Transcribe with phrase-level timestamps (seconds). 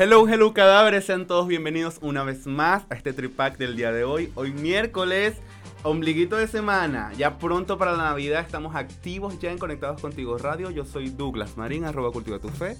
[0.00, 4.04] Hello, hello cadáveres, sean todos bienvenidos una vez más a este tripack del día de
[4.04, 4.30] hoy.
[4.36, 5.34] Hoy miércoles,
[5.82, 10.70] ombliguito de semana, ya pronto para la Navidad estamos activos ya en Conectados Contigo Radio.
[10.70, 12.76] Yo soy Douglas Marín, arroba cultiva tu fe.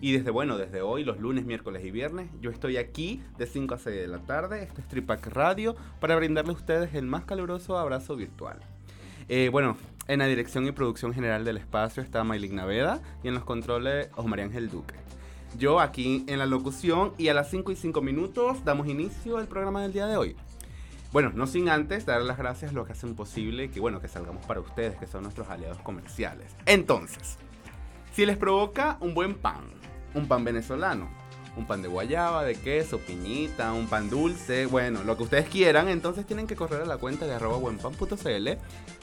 [0.00, 3.74] Y desde, bueno, desde hoy, los lunes, miércoles y viernes, yo estoy aquí de 5
[3.74, 7.24] a 6 de la tarde, este es Tripack Radio, para brindarle a ustedes el más
[7.24, 8.60] caluroso abrazo virtual.
[9.28, 9.76] Eh, bueno,
[10.08, 14.08] en la dirección y producción general del espacio está Maylin Naveda y en los controles
[14.16, 14.94] Osmaría Ángel Duque
[15.58, 19.48] yo aquí en la locución y a las 5 y 5 minutos damos inicio al
[19.48, 20.36] programa del día de hoy.
[21.12, 24.08] Bueno, no sin antes dar las gracias a los que hacen posible que, bueno, que
[24.08, 26.54] salgamos para ustedes, que son nuestros aliados comerciales.
[26.64, 27.36] Entonces,
[28.14, 29.64] si les provoca un buen pan,
[30.14, 31.10] un pan venezolano,
[31.54, 35.88] un pan de guayaba, de queso, piñita, un pan dulce, bueno, lo que ustedes quieran,
[35.88, 38.48] entonces tienen que correr a la cuenta de arroba buenpan.cl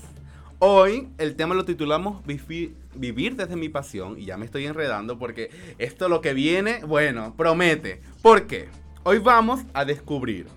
[0.60, 5.50] Hoy el tema lo titulamos Vivir desde mi pasión y ya me estoy enredando porque
[5.78, 8.02] esto lo que viene, bueno, promete.
[8.22, 8.68] ¿Por qué?
[9.04, 10.48] Hoy vamos a descubrir,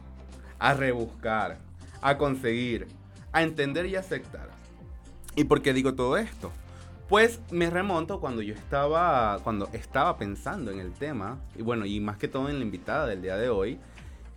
[0.59, 1.61] a rebuscar,
[2.01, 2.89] a conseguir,
[3.31, 4.51] a entender y aceptar.
[5.37, 6.51] ¿Y por qué digo todo esto?
[7.13, 12.01] Pues me remonto cuando yo estaba, cuando estaba pensando en el tema, y bueno, y
[12.01, 13.79] más que todo en la invitada del día de hoy,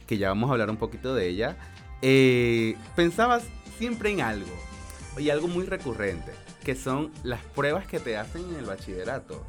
[0.05, 1.55] que ya vamos a hablar un poquito de ella,
[2.01, 3.45] eh, pensabas
[3.77, 4.51] siempre en algo,
[5.17, 6.33] y algo muy recurrente,
[6.65, 9.47] que son las pruebas que te hacen en el bachillerato.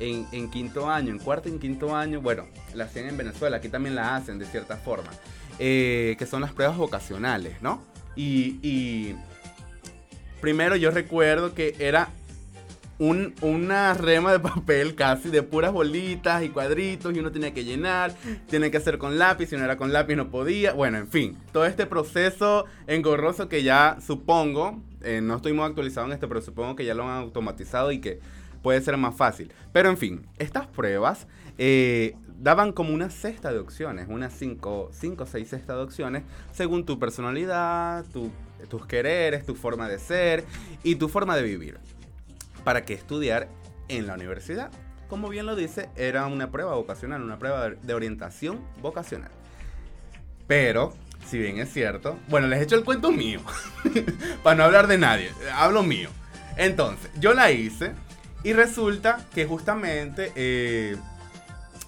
[0.00, 3.68] En, quinto año, en cuarto y en quinto año, bueno, la hacen en Venezuela, aquí
[3.68, 5.12] también la hacen de cierta forma,
[5.60, 7.84] eh, que son las pruebas vocacionales, ¿no?
[8.16, 9.14] Y
[10.40, 12.08] primero yo recuerdo que era
[12.98, 18.14] una rema de papel casi de puras bolitas y cuadritos y uno tenía que llenar,
[18.48, 21.36] tiene que hacer con lápiz, si no era con lápiz no podía, bueno, en fin,
[21.52, 26.40] todo este proceso engorroso que ya supongo, eh, no estoy muy actualizado en esto, pero
[26.40, 28.20] supongo que ya lo han automatizado y que
[28.62, 29.52] puede ser más fácil.
[29.72, 31.26] Pero en fin, estas pruebas
[31.58, 36.22] eh, daban como una cesta de opciones, unas 5 o 6 cestas de opciones,
[36.52, 38.04] según tu personalidad,
[38.68, 40.44] tus quereres, tu forma de ser
[40.82, 41.78] y tu forma de vivir
[42.64, 43.48] para que estudiar
[43.88, 44.70] en la universidad.
[45.08, 49.30] Como bien lo dice, era una prueba vocacional, una prueba de orientación vocacional.
[50.46, 50.94] Pero,
[51.28, 53.40] si bien es cierto, bueno, les he hecho el cuento mío,
[54.42, 56.08] para no hablar de nadie, hablo mío.
[56.56, 57.92] Entonces, yo la hice
[58.42, 60.96] y resulta que justamente eh,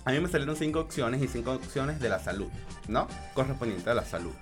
[0.05, 2.49] a mí me salieron cinco opciones y cinco opciones de la salud,
[2.89, 3.09] ¿no?
[3.35, 4.33] Correspondiente a la salud.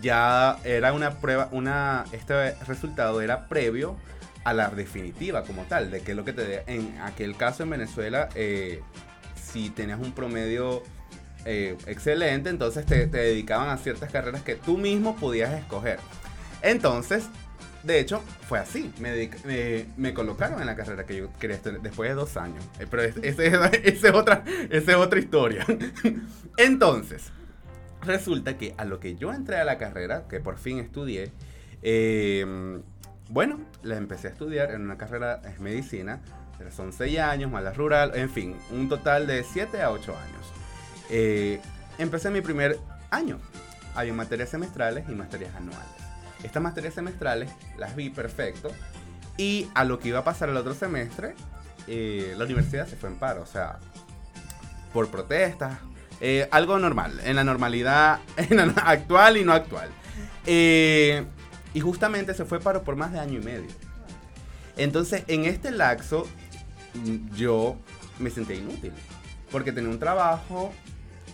[0.00, 3.96] Ya era una prueba, una, este resultado era previo
[4.44, 8.28] a la definitiva como tal, de que lo que te en aquel caso en Venezuela,
[8.34, 8.80] eh,
[9.34, 10.82] si tenías un promedio
[11.44, 15.98] eh, excelente, entonces te, dedicaban a ciertas carreras que tú mismo podías escoger.
[16.62, 17.24] Entonces,
[17.82, 18.92] de hecho, fue así.
[18.98, 19.30] Me,
[19.96, 22.62] me, colocaron en la carrera que yo quería estudiar después de dos años.
[22.78, 25.64] Eh, pero esa es, otra, es otra historia.
[26.58, 27.30] Entonces,
[28.02, 31.32] resulta que a lo que yo entré a la carrera, que por fin estudié,
[33.30, 36.20] bueno, la empecé a estudiar en una carrera es medicina,
[36.74, 40.52] son 6 años, mala rural, en fin, un total de 7 a 8 años.
[41.08, 41.60] Eh,
[41.98, 42.78] empecé mi primer
[43.10, 43.38] año.
[43.94, 45.88] Había materias semestrales y materias anuales.
[46.42, 48.70] Estas materias semestrales las vi perfecto
[49.36, 51.34] Y a lo que iba a pasar el otro semestre,
[51.86, 53.78] eh, la universidad se fue en paro, o sea,
[54.92, 55.78] por protestas,
[56.20, 59.88] eh, algo normal, en la normalidad en la actual y no actual.
[60.46, 61.24] Eh,
[61.74, 63.70] y justamente se fue paro por más de año y medio.
[64.76, 66.26] Entonces, en este laxo,
[66.94, 67.76] mm, yo
[68.18, 68.92] me sentía inútil,
[69.50, 70.72] porque tenía un trabajo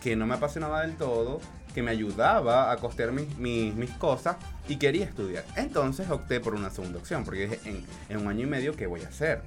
[0.03, 1.41] que no me apasionaba del todo,
[1.75, 4.37] que me ayudaba a costear mis, mis, cosas
[4.69, 5.44] y quería estudiar.
[5.56, 8.87] Entonces opté por una segunda opción, porque dije, en, en un año y medio, ¿qué
[8.87, 9.43] voy a hacer?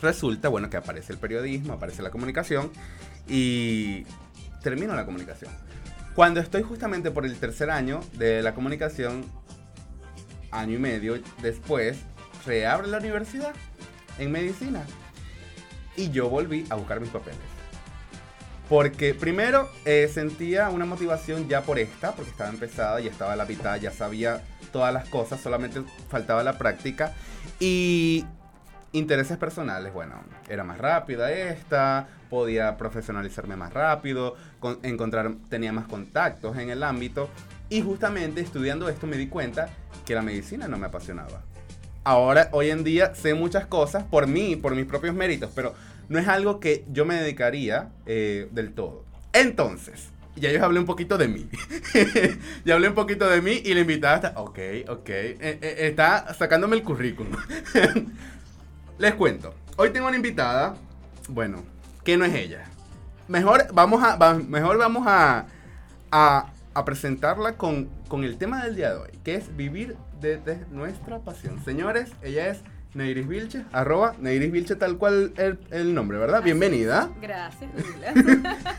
[0.00, 2.70] Resulta, bueno, que aparece el periodismo, aparece la comunicación
[3.28, 4.04] y
[4.62, 5.52] termino la comunicación.
[6.14, 9.24] Cuando estoy justamente por el tercer año de la comunicación,
[10.58, 11.98] año y medio después,
[12.44, 13.52] reabre la universidad
[14.18, 14.82] en medicina.
[15.96, 17.38] Y yo volví a buscar mis papeles.
[18.68, 23.36] Porque primero eh, sentía una motivación ya por esta, porque estaba empezada, ya estaba a
[23.36, 24.42] la mitad, ya sabía
[24.72, 27.14] todas las cosas, solamente faltaba la práctica.
[27.60, 28.24] Y
[28.92, 30.16] intereses personales, bueno,
[30.48, 36.82] era más rápida esta, podía profesionalizarme más rápido, con- encontrar, tenía más contactos en el
[36.82, 37.30] ámbito.
[37.68, 39.68] Y justamente estudiando esto me di cuenta
[40.04, 41.42] que la medicina no me apasionaba.
[42.04, 45.74] Ahora, hoy en día, sé muchas cosas por mí, por mis propios méritos, pero
[46.08, 49.04] no es algo que yo me dedicaría eh, del todo.
[49.32, 51.48] Entonces, ya yo hablé un poquito de mí.
[52.64, 54.58] ya hablé un poquito de mí y la invitada está, ok,
[54.88, 57.32] ok, eh, eh, está sacándome el currículum.
[58.98, 60.76] Les cuento, hoy tengo una invitada,
[61.28, 61.64] bueno,
[62.04, 62.64] que no es ella.
[63.28, 65.46] Mejor vamos a, va- mejor vamos a,
[66.12, 70.66] a, a presentarla con, con el tema del día de hoy, que es vivir desde
[70.70, 71.64] nuestra pasión.
[71.64, 72.60] Señores, ella es
[72.92, 76.42] Neiris Vilche, arroba Neiris Vilche tal cual el, el nombre, ¿verdad?
[76.42, 77.08] Bienvenida.
[77.22, 78.14] Gracias, Douglas.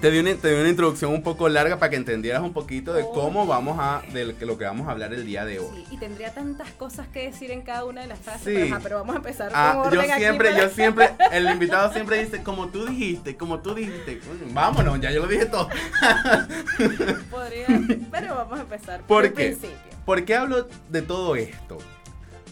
[0.00, 2.92] Te di, una, te di una introducción un poco larga para que entendieras un poquito
[2.94, 3.12] de Oh.
[3.12, 5.84] cómo vamos a, de lo que vamos a hablar el día de hoy.
[5.88, 8.54] Sí, y tendría tantas cosas que decir en cada una de las frases, Sí.
[8.54, 11.10] pero, ajá, pero vamos a empezar Ah, con yo orden aquí siempre, para- yo siempre,
[11.32, 14.20] el invitado siempre dice, como tú dijiste, como tú dijiste.
[14.52, 15.68] Vámonos, ya yo lo dije todo.
[17.30, 17.66] Podría,
[18.10, 19.44] pero vamos a empezar ¿Por el qué?
[19.46, 19.76] principio.
[20.04, 21.78] ¿Por qué hablo de todo esto?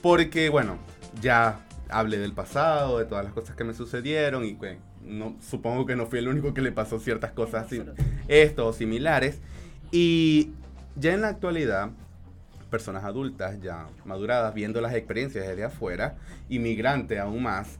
[0.02, 0.76] Porque, bueno,
[1.20, 4.78] ya hablé del pasado, de todas las cosas que me sucedieron y que
[5.08, 7.82] no, supongo que no fui el único que le pasó ciertas cosas así,
[8.28, 9.40] esto o similares.
[9.90, 10.52] Y
[10.96, 11.90] ya en la actualidad,
[12.70, 16.16] personas adultas, ya maduradas, viendo las experiencias desde afuera,
[16.48, 17.78] inmigrante aún más,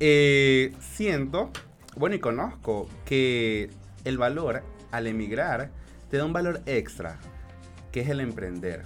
[0.00, 1.50] eh, siento,
[1.96, 3.70] bueno, y conozco que
[4.04, 5.70] el valor al emigrar
[6.10, 7.18] te da un valor extra,
[7.92, 8.82] que es el emprender.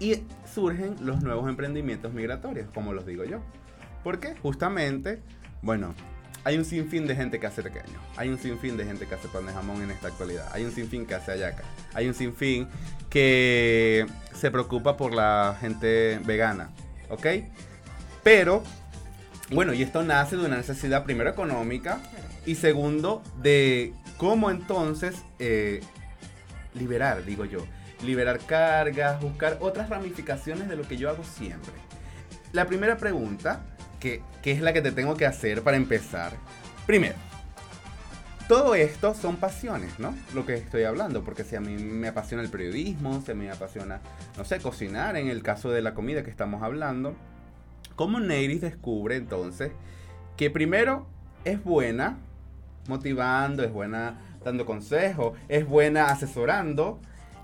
[0.00, 0.22] Y
[0.52, 3.40] surgen los nuevos emprendimientos migratorios, como los digo yo.
[4.02, 4.34] ¿Por qué?
[4.42, 5.22] Justamente,
[5.62, 5.94] bueno,
[6.44, 7.98] hay un sinfín de gente que hace pequeño.
[8.16, 10.48] Hay un sinfín de gente que hace pan de jamón en esta actualidad.
[10.52, 11.64] Hay un sinfín que hace ayaca.
[11.92, 12.68] Hay un sinfín
[13.10, 16.70] que se preocupa por la gente vegana.
[17.10, 17.26] ¿Ok?
[18.22, 18.62] Pero,
[19.50, 22.00] bueno, y esto nace de una necesidad primero económica
[22.46, 25.80] y segundo de cómo entonces eh,
[26.74, 27.66] liberar, digo yo.
[28.02, 31.74] Liberar cargas, buscar otras ramificaciones de lo que yo hago siempre.
[32.52, 33.62] La primera pregunta,
[34.00, 36.32] que, que es la que te tengo que hacer para empezar.
[36.86, 37.14] Primero,
[38.48, 40.12] todo esto son pasiones, ¿no?
[40.34, 43.44] Lo que estoy hablando, porque si a mí me apasiona el periodismo, si a mí
[43.44, 44.00] me apasiona,
[44.36, 47.14] no sé, cocinar, en el caso de la comida que estamos hablando,
[47.94, 49.70] ¿cómo Neiris descubre entonces
[50.36, 51.06] que primero
[51.44, 52.18] es buena
[52.88, 56.98] motivando, es buena dando consejos, es buena asesorando?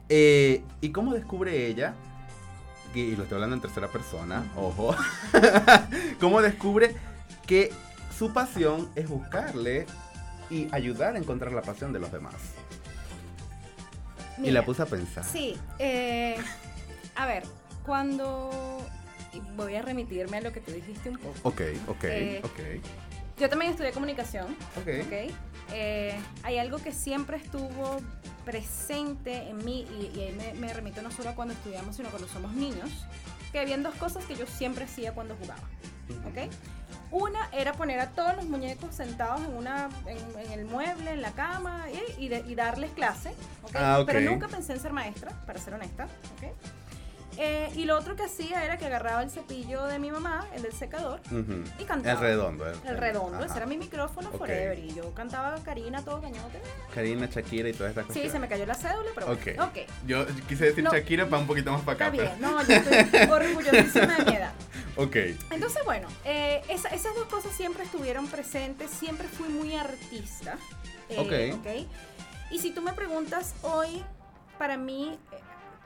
[0.08, 1.94] eh, ¿Y cómo descubre ella?
[2.92, 4.94] Que- Y lo estoy hablando en tercera persona, ojo.
[6.20, 6.94] ¿Cómo descubre
[7.46, 7.72] que
[8.16, 9.86] su pasión es buscarle
[10.50, 12.34] y ayudar a encontrar la pasión de los demás?
[14.42, 15.24] y la puse a pensar.
[15.24, 16.36] Sí, eh,
[17.14, 17.44] a ver,
[17.86, 18.86] cuando
[19.56, 21.34] voy a remitirme a lo que tú dijiste un poco.
[21.48, 22.82] Ok, ok, Eh, ok,
[23.38, 25.06] Yo también estudié comunicación, ok.
[25.06, 25.32] ¿ok?
[25.72, 28.00] Eh, hay algo que siempre estuvo
[28.44, 32.08] presente en mí y, y ahí me, me remito no solo a cuando estudiamos, sino
[32.10, 32.88] cuando somos niños,
[33.52, 35.62] que habían dos cosas que yo siempre hacía cuando jugaba,
[36.28, 36.50] ¿ok?
[37.10, 41.22] Una era poner a todos los muñecos sentados en, una, en, en el mueble, en
[41.22, 41.86] la cama
[42.18, 43.30] y, y de- y darles clase,
[43.64, 43.70] ¿ok?
[43.76, 44.06] Ah, ok.
[44.06, 46.52] Pero nunca pensé en ser maestra, para ser honesta, ¿ok?
[47.38, 50.62] Eh, y lo otro que hacía era que agarraba el cepillo de mi mamá, el
[50.62, 51.20] del secador,
[51.78, 52.12] y cantaba.
[52.14, 52.64] El redondo.
[52.66, 54.78] El redondo, ese era mi micrófono forever.
[54.78, 56.60] Y yo cantaba Karina todo cañote.
[56.94, 58.22] Karina, Shakira y todas estas cosas.
[58.22, 59.44] Sí, se me cayó la cédula, pero Ok.
[59.44, 59.64] bueno.
[59.64, 59.78] Ok.
[60.06, 60.92] Yo quise decir No.
[60.92, 62.10] Shakira para un poquito más para Está acá.
[62.12, 64.52] bien, no, yo estoy orgullosísima de mi edad.
[64.96, 65.16] Ok.
[65.50, 70.56] Entonces, bueno, eh, esa- esas dos cosas siempre estuvieron presentes, siempre fui muy artista.
[71.10, 71.60] eh, Ok.
[71.60, 71.86] ok.
[72.50, 74.02] Y si tú me preguntas hoy,
[74.58, 75.36] para mí, eh,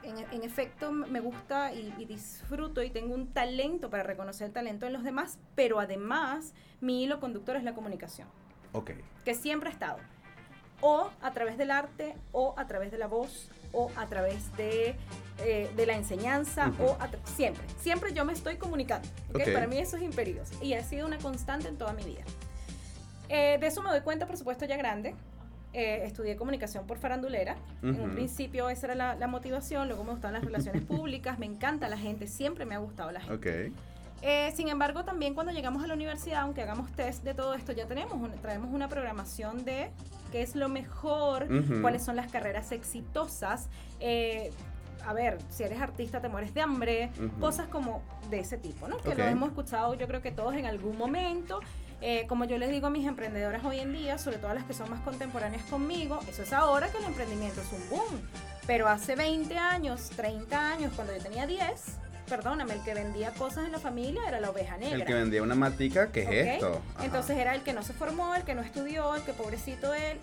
[0.03, 4.53] en, en efecto me gusta y, y disfruto y tengo un talento para reconocer el
[4.53, 8.29] talento en los demás, pero además mi hilo conductor es la comunicación,
[8.73, 8.93] Ok.
[9.25, 9.99] que siempre ha estado.
[10.83, 14.97] O a través del arte, o a través de la voz, o a través de,
[15.41, 17.63] eh, de la enseñanza, o a siempre.
[17.79, 19.07] Siempre yo me estoy comunicando.
[19.29, 19.43] ¿ok?
[19.47, 19.53] Ok.
[19.53, 22.23] Para mí eso es imperioso y ha sido una constante en toda mi vida.
[23.29, 25.15] Eh, de eso me doy cuenta, por supuesto, ya grande.
[25.73, 27.55] Eh, estudié comunicación por farandulera.
[27.83, 31.47] En un principio esa era la, la motivación, luego me gustaban las relaciones públicas, me
[31.47, 33.69] encanta la gente, siempre me ha gustado la gente.
[33.71, 33.77] Ok.
[34.23, 37.71] Eh, sin embargo, también cuando llegamos a la universidad, aunque hagamos test de todo esto,
[37.73, 39.91] ya tenemos un- traemos una programación de
[40.33, 41.81] qué es lo mejor, Ujú.
[41.83, 43.69] cuáles son las carreras exitosas.
[44.01, 44.51] eh,
[45.07, 47.41] a ver, si eres artista te mueres de hambre, Ujú.
[47.41, 48.99] cosas como de ese tipo, ¿no?
[48.99, 49.19] Que Ok.
[49.19, 51.61] lo hemos escuchado yo creo que todos en algún momento.
[52.03, 54.65] Eh, como yo les digo a mis emprendedoras hoy en día, sobre todo a las
[54.65, 58.21] que son más contemporáneas conmigo, eso es ahora que el emprendimiento es un boom.
[58.67, 61.63] Pero hace 20 años, 30 años, cuando yo tenía 10,
[62.29, 64.97] perdóname, el que vendía cosas en la familia era la oveja negra.
[64.97, 66.81] El que vendía una matica, ¿qué es esto?
[66.95, 67.05] Ajá.
[67.05, 70.19] Entonces era el que no se formó, el que no estudió, el que pobrecito él.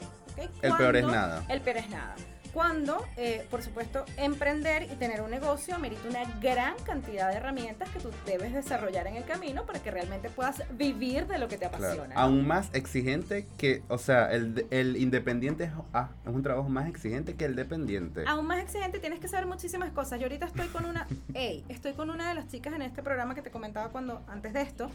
[0.61, 1.43] El peor es nada.
[1.49, 2.15] El peor es nada.
[2.61, 7.87] Cuando, eh, por supuesto, emprender y tener un negocio amerita una gran cantidad de herramientas
[7.91, 11.59] que tú debes desarrollar en el camino para que realmente puedas vivir de lo que
[11.59, 12.15] te apasiona.
[12.15, 16.89] Aún más exigente que, o sea, el, el independiente es, ah, es un trabajo más
[16.89, 18.23] exigente que el dependiente.
[18.25, 20.19] Aún más exigente, tienes que saber muchísimas cosas.
[20.19, 23.35] Yo ahorita estoy con una, ey, estoy con una de las chicas en este programa
[23.35, 24.89] que te comentaba cuando antes de esto.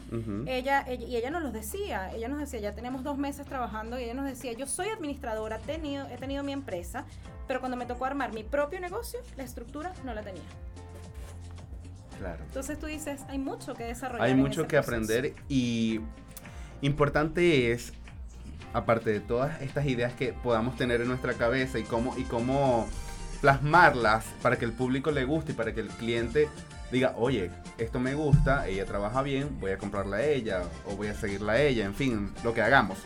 [0.47, 3.97] Ella, ella- y ella nos los decía, ella nos decía, ya tenemos dos meses trabajando
[3.97, 7.05] y ella nos decía, yo soy administradora, he tenido, he tenido mi empresa,
[7.47, 10.43] pero cuando me tocó armar mi propio negocio, la estructura no la tenía.
[12.19, 12.43] Claro.
[12.45, 14.27] Entonces tú dices, hay mucho que desarrollar.
[14.27, 14.91] Hay mucho que proceso.
[14.91, 15.99] aprender y
[16.81, 17.93] importante es,
[18.73, 22.87] aparte de todas estas ideas que podamos tener en nuestra cabeza y cómo, y cómo
[23.41, 26.47] plasmarlas para que el público le guste y para que el cliente
[26.91, 31.07] diga, oye, esto me gusta, ella trabaja bien, voy a comprarla a ella o voy
[31.07, 32.99] a seguirla a ella, en fin, lo que hagamos.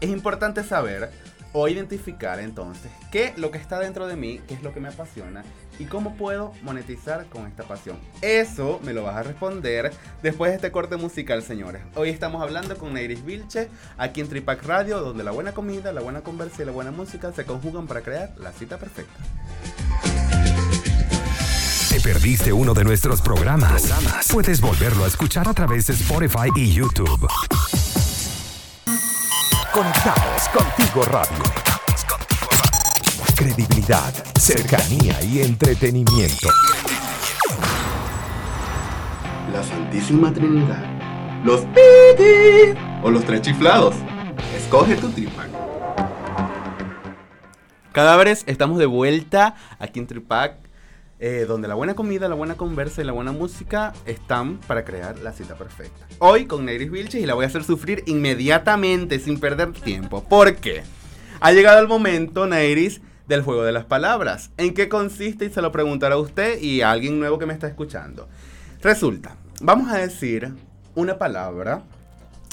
[0.00, 1.10] Es importante saber
[1.52, 4.88] o identificar entonces qué lo que está dentro de mí, qué es lo que me
[4.88, 5.44] apasiona
[5.78, 7.96] y cómo puedo monetizar con esta pasión.
[8.20, 11.82] Eso me lo vas a responder después de este corte musical, señores.
[11.94, 16.00] Hoy estamos hablando con Neiris Vilche aquí en Tripac Radio, donde la buena comida, la
[16.00, 19.14] buena conversa y la buena música se conjugan para crear la cita perfecta.
[21.88, 23.90] ¿Te perdiste uno de nuestros programas?
[24.30, 27.26] Puedes volverlo a escuchar a través de Spotify y YouTube.
[29.78, 31.38] Conectados contigo radio.
[33.36, 36.48] Credibilidad, cercanía y entretenimiento.
[39.52, 40.82] La Santísima Trinidad,
[41.44, 43.94] los pitis o los tres chiflados.
[44.56, 45.48] Escoge tu Tripac.
[47.92, 50.56] Cadáveres, estamos de vuelta aquí en Tripac,
[51.20, 55.18] eh, donde la buena comida, la buena conversa y la buena música están para crear
[55.18, 56.06] la cita perfecta.
[56.18, 60.22] Hoy con Neiris Vilches y la voy a hacer sufrir inmediatamente, sin perder tiempo.
[60.22, 60.82] ¿Por qué?
[61.40, 64.50] Ha llegado el momento, Neiris, del juego de las palabras.
[64.56, 65.46] ¿En qué consiste?
[65.46, 68.28] Y se lo preguntará a usted y a alguien nuevo que me está escuchando.
[68.80, 70.54] Resulta, vamos a decir
[70.94, 71.82] una palabra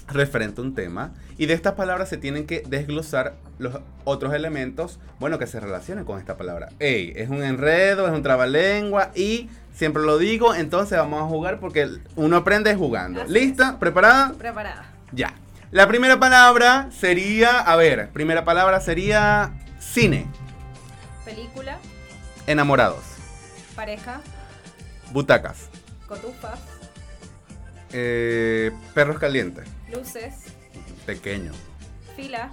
[0.07, 4.99] referente a un tema y de estas palabras se tienen que desglosar los otros elementos,
[5.19, 6.69] bueno, que se relacionen con esta palabra.
[6.79, 11.59] Ey, es un enredo, es un trabalengua y siempre lo digo, entonces vamos a jugar
[11.59, 13.23] porque uno aprende jugando.
[13.23, 13.79] Así ¿Lista?
[13.79, 14.33] ¿Preparada?
[14.37, 14.85] Preparada.
[15.11, 15.33] Ya.
[15.71, 20.27] La primera palabra sería, a ver, primera palabra sería cine,
[21.25, 21.79] Película,
[22.45, 23.03] enamorados,
[23.75, 24.21] pareja,
[25.11, 25.69] butacas,
[26.07, 26.59] cotufas,
[27.91, 30.33] eh, perros calientes, luces,
[31.05, 31.51] pequeño.
[32.15, 32.49] fila,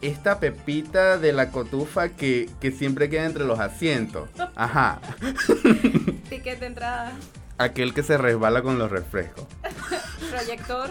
[0.00, 4.28] Esta pepita de la cotufa que, que siempre queda entre los asientos.
[4.54, 5.00] Ajá.
[6.28, 7.12] ticket de entrada,
[7.58, 9.44] Aquel que se resbala con los refrescos.
[10.30, 10.90] proyector,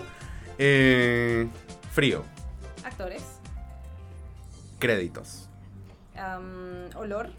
[0.57, 1.47] Eh,
[1.93, 2.23] frío.
[2.83, 3.23] actores,
[4.79, 5.47] Créditos.
[6.95, 7.29] olor,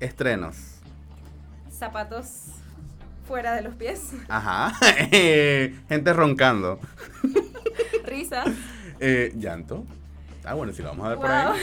[0.00, 0.56] Estrenos.
[1.70, 2.46] zapatos
[3.26, 4.72] fuera de los pies, Ajá.
[5.12, 6.78] Eh, gente roncando.
[8.04, 8.46] risas,
[9.00, 9.84] Eh, llanto.
[10.44, 11.58] Ah, bueno, si lo vamos a ver por ahí.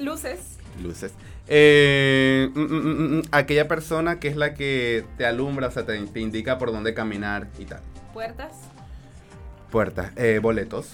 [0.00, 1.12] luces, Luces.
[1.46, 5.98] Eh, mm, mm, mm, aquella persona que es la que te alumbra, o sea, te,
[6.06, 7.80] te indica por dónde caminar y tal.
[8.12, 8.52] puertas,
[9.70, 10.12] Puertas.
[10.16, 10.92] Eh, boletos.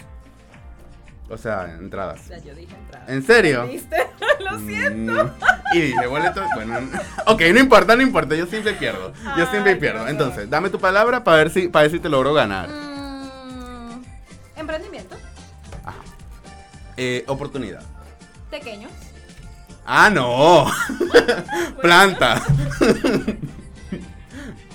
[1.31, 2.29] O sea, entradas.
[2.29, 3.07] ya yo dije entrada.
[3.09, 3.67] ¿En serio?
[3.67, 3.97] ¿Viste?
[4.41, 5.25] Lo siento.
[5.25, 5.31] Mm,
[5.77, 6.45] Y dije, boletos.
[6.55, 6.79] Bueno,
[7.27, 8.35] ok, no importa, no importa.
[8.35, 9.13] Yo siempre pierdo.
[9.37, 10.07] Yo siempre pierdo.
[10.07, 12.69] Entonces, dame tu palabra para ver si, para ver si te logro ganar.
[12.69, 14.03] Mm,
[14.57, 15.17] emprendimiento,
[15.85, 15.97] Ajá.
[16.97, 17.83] Eh, oportunidad.
[18.51, 18.91] pequeños,
[19.87, 20.67] Ah, no.
[21.83, 22.41] Planta.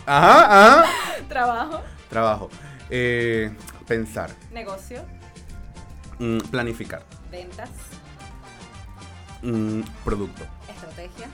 [0.06, 0.86] ajá, ajá.
[1.27, 2.50] Trabajo, Trabajo.
[2.89, 3.51] Eh,
[3.88, 4.32] pensar.
[4.51, 5.03] negocio,
[6.19, 7.03] Mm, planificar.
[7.31, 7.69] ventas,
[9.41, 10.43] Mm, producto.
[10.69, 11.27] estrategia,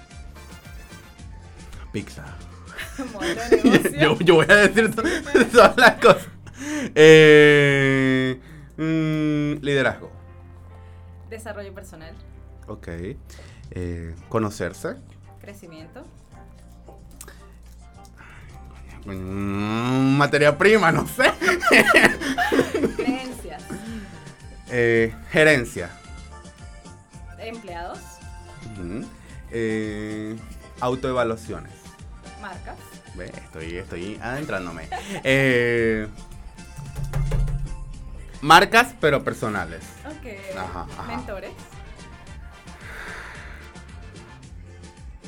[1.92, 2.24] Pizza.
[4.00, 5.02] yo, yo voy a decir to-
[5.52, 6.28] todas las cosas.
[6.94, 8.40] Eh,
[8.78, 10.12] mm, liderazgo.
[11.30, 12.14] Desarrollo personal,
[12.68, 12.88] Ok.
[13.72, 14.96] Eh, conocerse.
[15.42, 16.06] crecimiento,
[19.06, 21.32] materia prima, no sé.
[22.96, 23.64] creencias,
[24.70, 25.90] Eh, gerencia.
[27.40, 28.00] empleados.
[29.52, 30.36] Eh,
[30.80, 31.72] autoevaluaciones.
[32.42, 32.76] marcas,
[33.16, 34.90] Ve, estoy, estoy adentrándome.
[35.24, 36.08] Eh,
[38.42, 39.84] marcas, pero personales.
[40.06, 41.04] ok, Ajá, ajá.
[41.04, 41.52] mentores.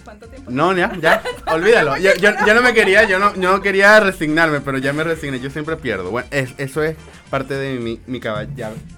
[0.08, 0.50] ¿Cuánto tiempo?
[0.50, 1.98] No, ya, ya, olvídalo.
[1.98, 5.04] Yo, yo- yo no me quería, yo no, yo no quería resignarme, pero ya me
[5.04, 5.42] resigné.
[5.42, 6.12] Yo siempre pierdo.
[6.12, 6.96] Bueno, es- eso es
[7.30, 8.22] parte de mi, mi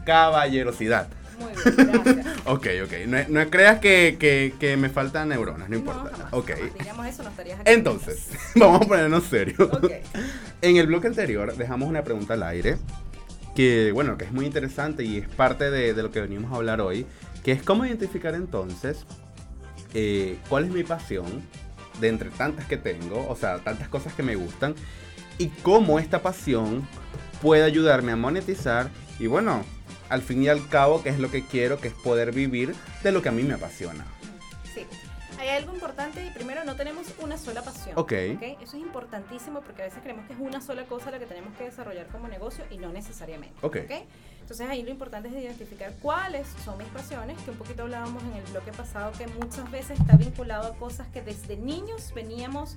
[0.05, 1.07] caballerosidad.
[1.39, 2.27] Muy bien, gracias.
[2.45, 2.93] Ok, ok.
[3.07, 6.11] No, no creas que, que- que me faltan neuronas, no importa.
[6.11, 6.49] jamás, ok.
[6.51, 6.73] jamás.
[6.77, 7.71] Diríamos eso, no estarías aquí.
[7.71, 9.59] Entonces, vamos a ponernos serios.
[9.61, 9.91] Ok.
[10.61, 12.77] En el bloque anterior dejamos una pregunta al aire
[13.55, 16.57] que, bueno, que es muy interesante y es parte de, de lo que venimos a
[16.57, 17.05] hablar hoy,
[17.43, 19.05] que es cómo identificar entonces
[19.93, 21.25] eh, cuál es mi pasión
[21.99, 24.75] de entre tantas que tengo, o sea, tantas cosas que me gustan,
[25.37, 26.87] y cómo esta pasión
[27.41, 29.63] puede ayudarme a monetizar y, bueno,
[30.09, 33.11] al fin y al cabo, que es lo que quiero, que es poder vivir de
[33.11, 34.05] lo que a mí me apasiona.
[35.39, 37.93] Hay algo importante y primero no tenemos una sola pasión.
[37.97, 38.11] Ok.
[38.11, 41.55] Eso es importantísimo porque a veces creemos que es una sola cosa la que tenemos
[41.57, 43.55] que desarrollar como negocio y no necesariamente.
[43.61, 43.77] Ok.
[44.41, 48.33] Entonces ahí lo importante es identificar cuáles son mis pasiones, que un poquito hablábamos en
[48.33, 52.75] el bloque pasado, que muchas veces está vinculado a cosas que desde niños veníamos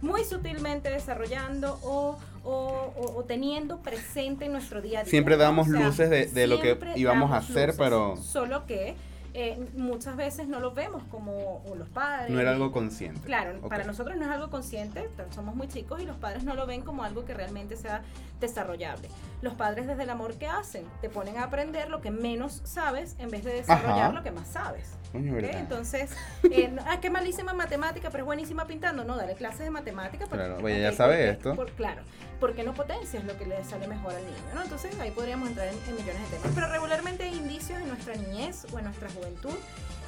[0.00, 5.10] muy sutilmente desarrollando o, o- o- o teniendo presente en nuestro día a día.
[5.10, 8.96] Siempre damos luces de- de lo que íbamos a hacer, pero- Solo que
[9.34, 12.30] eh, muchas veces no lo vemos como o los padres.
[12.30, 13.20] No era algo consciente.
[13.20, 13.68] Claro, Ok.
[13.68, 16.82] para nosotros no es algo consciente, somos muy chicos y los padres no lo ven
[16.82, 18.02] como algo que realmente sea
[18.40, 19.08] desarrollable.
[19.42, 23.16] Los padres desde el amor que hacen, te ponen a aprender lo que menos sabes
[23.18, 24.12] en vez de desarrollar Ajá.
[24.12, 24.90] lo que más sabes.
[25.12, 25.40] Coño, ¿ok?
[25.42, 25.60] ¿verdad?
[25.60, 26.10] Entonces,
[26.50, 29.04] eh, ah, qué malísima matemática, pero es buenísima pintando.
[29.04, 30.26] No, dale clases de matemática.
[30.26, 31.54] porque- Claro, oye, ya sabe esto.
[31.56, 32.02] por- claro,
[32.38, 34.62] porque no potencias lo que le sale mejor al niño, ¿no?
[34.62, 36.52] Entonces ahí podríamos entrar en, en millones de temas.
[36.54, 39.19] Pero regularmente hay indicios en nuestra niñez o en nuestra juventud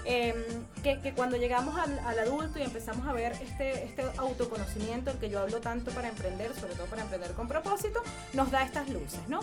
[0.05, 0.35] em,
[0.83, 5.19] que, que cuando llegamos al, al adulto y empezamos a ver este, este autoconocimiento, el
[5.19, 8.89] que yo hablo tanto para emprender, sobre todo para emprender con propósito, nos da estas
[8.89, 9.41] luces, ¿no?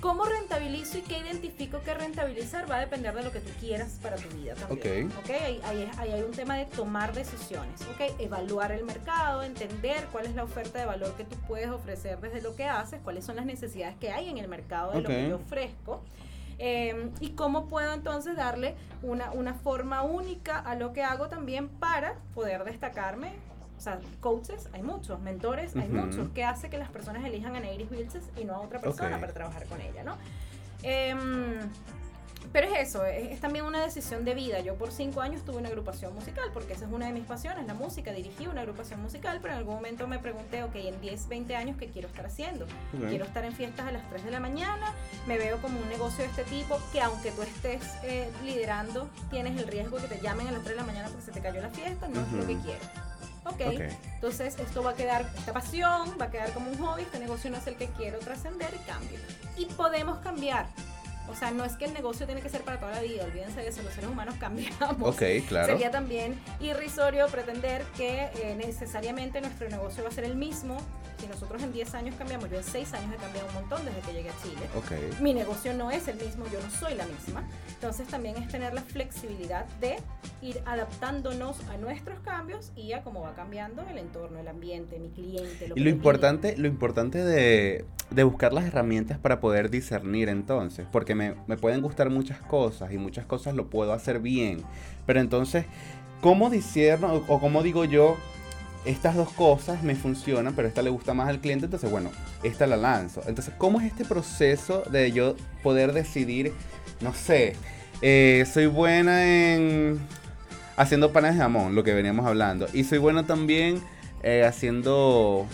[0.00, 2.70] ¿Cómo rentabilizo y qué identifico que rentabilizar?
[2.70, 5.06] Va a depender de lo que tú quieras para tu vida también.
[5.08, 5.20] Ok.
[5.24, 5.30] ¿ok?
[5.30, 8.20] Ahí, ahí- ahí hay un tema de tomar decisiones, ¿ok?
[8.20, 12.42] Evaluar el mercado, entender cuál es la oferta de valor que tú puedes ofrecer desde
[12.42, 15.28] lo que haces, cuáles son las necesidades que hay en el mercado de lo que
[15.30, 16.02] yo ofrezco.
[16.58, 21.68] Eh, y cómo puedo entonces darle una, una forma única a lo que hago también
[21.68, 23.32] para poder destacarme.
[23.76, 27.60] O sea, coaches hay muchos, mentores hay muchos, que hace que las personas elijan a
[27.60, 30.16] Neiris Wilches y no a otra persona para trabajar con ella, ¿no?
[30.82, 31.58] Em,
[32.54, 34.60] pero es eso, es, es también una decisión de vida.
[34.60, 37.66] Yo por cinco años tuve una agrupación musical, porque esa es una de mis pasiones,
[37.66, 38.12] la música.
[38.12, 41.76] Dirigí una agrupación musical, pero en algún momento me pregunté, ok, en 10, 20 años,
[41.76, 42.64] ¿qué quiero estar haciendo?
[43.08, 44.94] Quiero estar en fiestas a las 3 de la mañana,
[45.26, 49.60] me veo como un negocio de este tipo, que aunque tú estés eh, liderando, tienes
[49.60, 51.40] el riesgo de que te llamen a las 3 de la mañana porque se te
[51.40, 52.84] cayó la fiesta, no es lo que quiero.
[53.46, 53.92] Ok, Ok.
[54.14, 57.50] entonces esto va a quedar, esta pasión va a quedar como un hobby, este negocio
[57.50, 59.18] no es el que quiero trascender y cambio.
[59.56, 60.66] Y podemos cambiar.
[61.28, 63.60] O sea, no es que el negocio tiene que ser para toda la vida, olvídense
[63.60, 65.14] de eso, los seres humanos cambiamos.
[65.14, 65.72] Ok, claro.
[65.72, 70.76] Sería también irrisorio pretender que eh, necesariamente nuestro negocio va a ser el mismo.
[71.24, 74.00] Si nosotros en 10 años cambiamos, yo en 6 años he cambiado un montón desde
[74.02, 74.68] que llegué a Chile.
[74.76, 75.20] Ok.
[75.22, 77.48] Mi negocio no es el mismo, yo no soy la misma.
[77.72, 79.96] Entonces también es tener la flexibilidad de
[80.42, 85.08] ir adaptándonos a nuestros cambios y a cómo va cambiando el entorno, el ambiente, mi
[85.08, 85.64] cliente.
[85.64, 85.90] Y lo me pide.
[85.90, 91.56] importante, lo importante de, de buscar las herramientas para poder discernir entonces, porque me, me
[91.56, 94.62] pueden gustar muchas cosas y muchas cosas lo puedo hacer bien,
[95.06, 95.64] pero entonces,
[96.20, 98.18] ¿cómo discierno o cómo digo yo,
[98.84, 102.10] estas dos cosas me funcionan, pero esta le gusta más al cliente, entonces bueno,
[102.42, 103.22] esta la lanzo.
[103.26, 106.52] Entonces, ¿cómo es este proceso de yo poder decidir,
[107.00, 107.54] no sé,
[108.02, 109.98] eh, soy buena en
[110.76, 113.80] haciendo panes de jamón, lo que veníamos hablando, y soy bueno también
[114.22, 115.46] eh, haciendo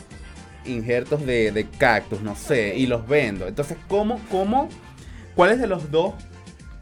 [0.64, 3.46] injertos de, cactus, no sé, y los vendo.
[3.46, 4.68] Entonces, ¿cómo, cómo,
[5.34, 6.14] cuáles de los dos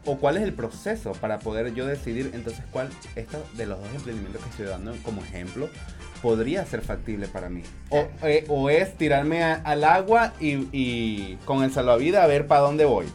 [0.05, 3.89] o cuál es el proceso para poder yo decidir entonces cuál esto de los dos
[3.93, 5.69] emprendimientos que estoy dando como ejemplo
[6.21, 7.63] podría ser factible para mí.
[7.89, 12.47] O, eh, o es tirarme a- al agua y, y con el salvavidas a ver
[12.47, 13.05] para dónde voy.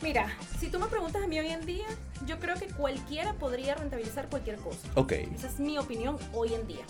[0.00, 0.28] Mira,
[0.60, 1.86] si tú me preguntas a mí hoy en día,
[2.26, 4.78] yo creo que cualquiera podría rentabilizar cualquier cosa.
[4.94, 6.84] Ok, Esa es mi opinión hoy en día.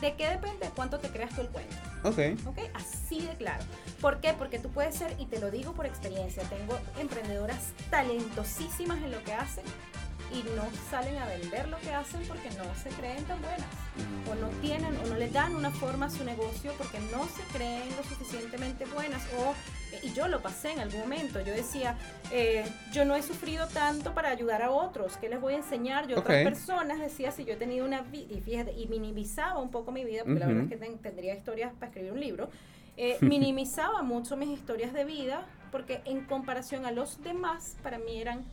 [0.00, 0.68] ¿De qué depende?
[0.74, 1.74] ¿Cuánto te creas tú el cuento?
[2.02, 2.18] ok.
[2.48, 2.58] ¿Ok?
[2.74, 3.62] Así de claro.
[4.00, 4.32] ¿Por qué?
[4.34, 9.22] Porque tú puedes ser, y te lo digo por experiencia, tengo emprendedoras talentosísimas en lo
[9.24, 9.64] que hacen
[10.34, 13.66] y no salen a vender lo que hacen porque no se creen tan buenas.
[14.30, 17.42] O no tienen, o no le dan una forma a su negocio porque no se
[17.56, 19.22] creen lo suficientemente buenas.
[19.38, 19.54] O,
[20.02, 21.40] y yo lo pasé en algún momento.
[21.40, 21.96] Yo decía,
[22.32, 25.16] eh, yo no he sufrido tanto para ayudar a otros.
[25.18, 26.08] ¿Qué les voy a enseñar?
[26.08, 29.60] Yo a otras personas decía, si yo he tenido una vida, y fíjate, y minimizaba
[29.60, 30.54] un poco mi vida, porque la Ujú.
[30.56, 32.48] verdad es que ten- tendría historias para escribir un libro.
[32.96, 38.20] eh, minimizaba mucho mis historias de vida porque en comparación a los demás, para mí
[38.20, 38.44] eran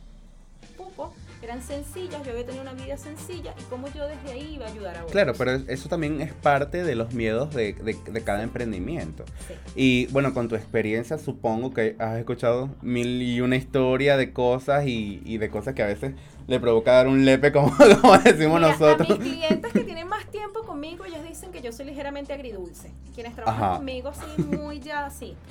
[0.76, 4.66] poco, eran sencillas, yo había tenido una vida sencilla y cómo yo desde ahí iba
[4.66, 5.12] a ayudar a otros.
[5.12, 9.24] Claro, pero eso también es parte de los miedos de, de- de cada emprendimiento.
[9.48, 9.54] Sí.
[9.74, 14.86] Y bueno, con tu experiencia supongo que has escuchado mil y una historia de cosas
[14.86, 16.14] y, y de cosas que a veces
[16.46, 19.10] le provoca dar un lepe como, como decimos Mira, nosotros.
[19.10, 22.90] A mis clientes que tienen más tiempo conmigo, ellos dicen que yo soy ligeramente agridulce.
[23.14, 23.76] Quienes trabajan Ajá.
[23.78, 25.34] conmigo, sí, muy ya, sí.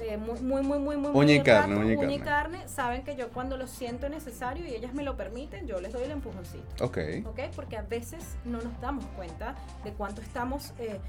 [0.00, 2.20] eh, muy, muy, muy, muy, muy, Uña muy y carne, uña y carne.
[2.20, 5.92] carne, saben que yo cuando lo siento necesario y ellas me lo permiten, yo les
[5.92, 6.84] doy el empujoncito.
[6.84, 6.98] Ok.
[7.26, 7.40] ¿ok?
[7.56, 11.00] Porque a veces no nos damos cuenta de cuánto estamos eh,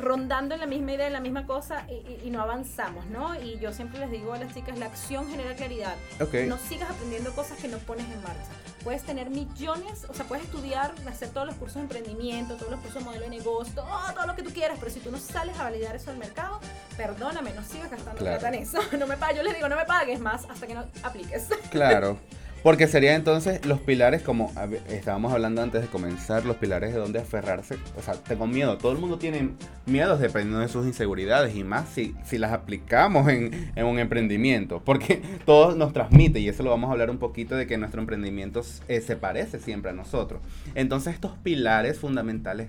[0.00, 3.34] rondando en la misma idea, en la misma cosa y, y- y no avanzamos, ¿no?
[3.40, 5.94] Y yo siempre les digo a las chicas, la acción genera claridad.
[6.20, 6.34] Ok.
[6.46, 8.50] No sigas aprendiendo cosas que no pones en marcha.
[8.84, 12.80] Puedes tener millones, o sea, puedes estudiar, hacer todos los cursos de emprendimiento, todos los
[12.80, 15.18] cursos de modelo de negocio, todo, todo lo que tú quieras, pero si tú no
[15.18, 16.60] sales a validar eso al mercado,
[16.96, 18.38] perdóname, no sigas gastando Claro.
[18.38, 18.78] plata en eso.
[18.96, 21.48] No me pagues, yo les digo, no me pagues más hasta que no apliques.
[21.70, 22.18] Claro.
[22.66, 24.50] Porque serían entonces los pilares, como
[24.88, 27.78] estábamos hablando antes de comenzar, los pilares de donde aferrarse.
[27.96, 28.76] O sea, tengo miedo.
[28.76, 29.50] Todo el mundo tiene
[29.86, 34.82] miedos dependiendo de sus inseguridades y más si, si las aplicamos en, en un emprendimiento.
[34.84, 38.00] Porque todo nos transmite y eso lo vamos a hablar un poquito de que nuestro
[38.00, 40.40] emprendimiento eh, se parece siempre a nosotros.
[40.74, 42.66] Entonces estos pilares fundamentales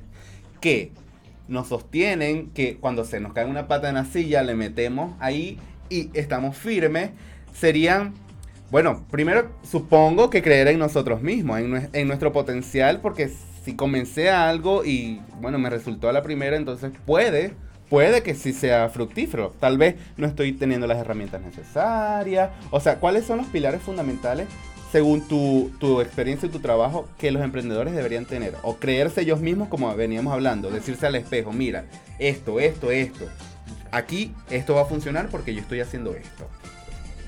[0.62, 0.91] que
[1.47, 5.57] nos sostienen, que cuando se nos cae una pata en la silla le metemos ahí
[5.89, 7.10] y estamos firmes,
[7.51, 8.13] serían
[8.71, 13.32] bueno, primero supongo que creer en nosotros mismos, en, en nuestro potencial, porque
[13.67, 17.53] si comencé algo y bueno, me resultó a la primera, entonces puede,
[17.89, 19.53] puede que sí sea fructífero.
[19.60, 22.51] Tal vez no estoy teniendo las herramientas necesarias.
[22.71, 24.47] O sea, ¿cuáles son los pilares fundamentales
[24.91, 28.56] según tu, tu experiencia y tu trabajo que los emprendedores deberían tener?
[28.63, 31.86] O creerse ellos mismos como veníamos hablando, decirse al espejo, mira,
[32.19, 33.25] esto, esto, esto.
[33.91, 36.47] Aquí esto va a funcionar porque yo estoy haciendo esto.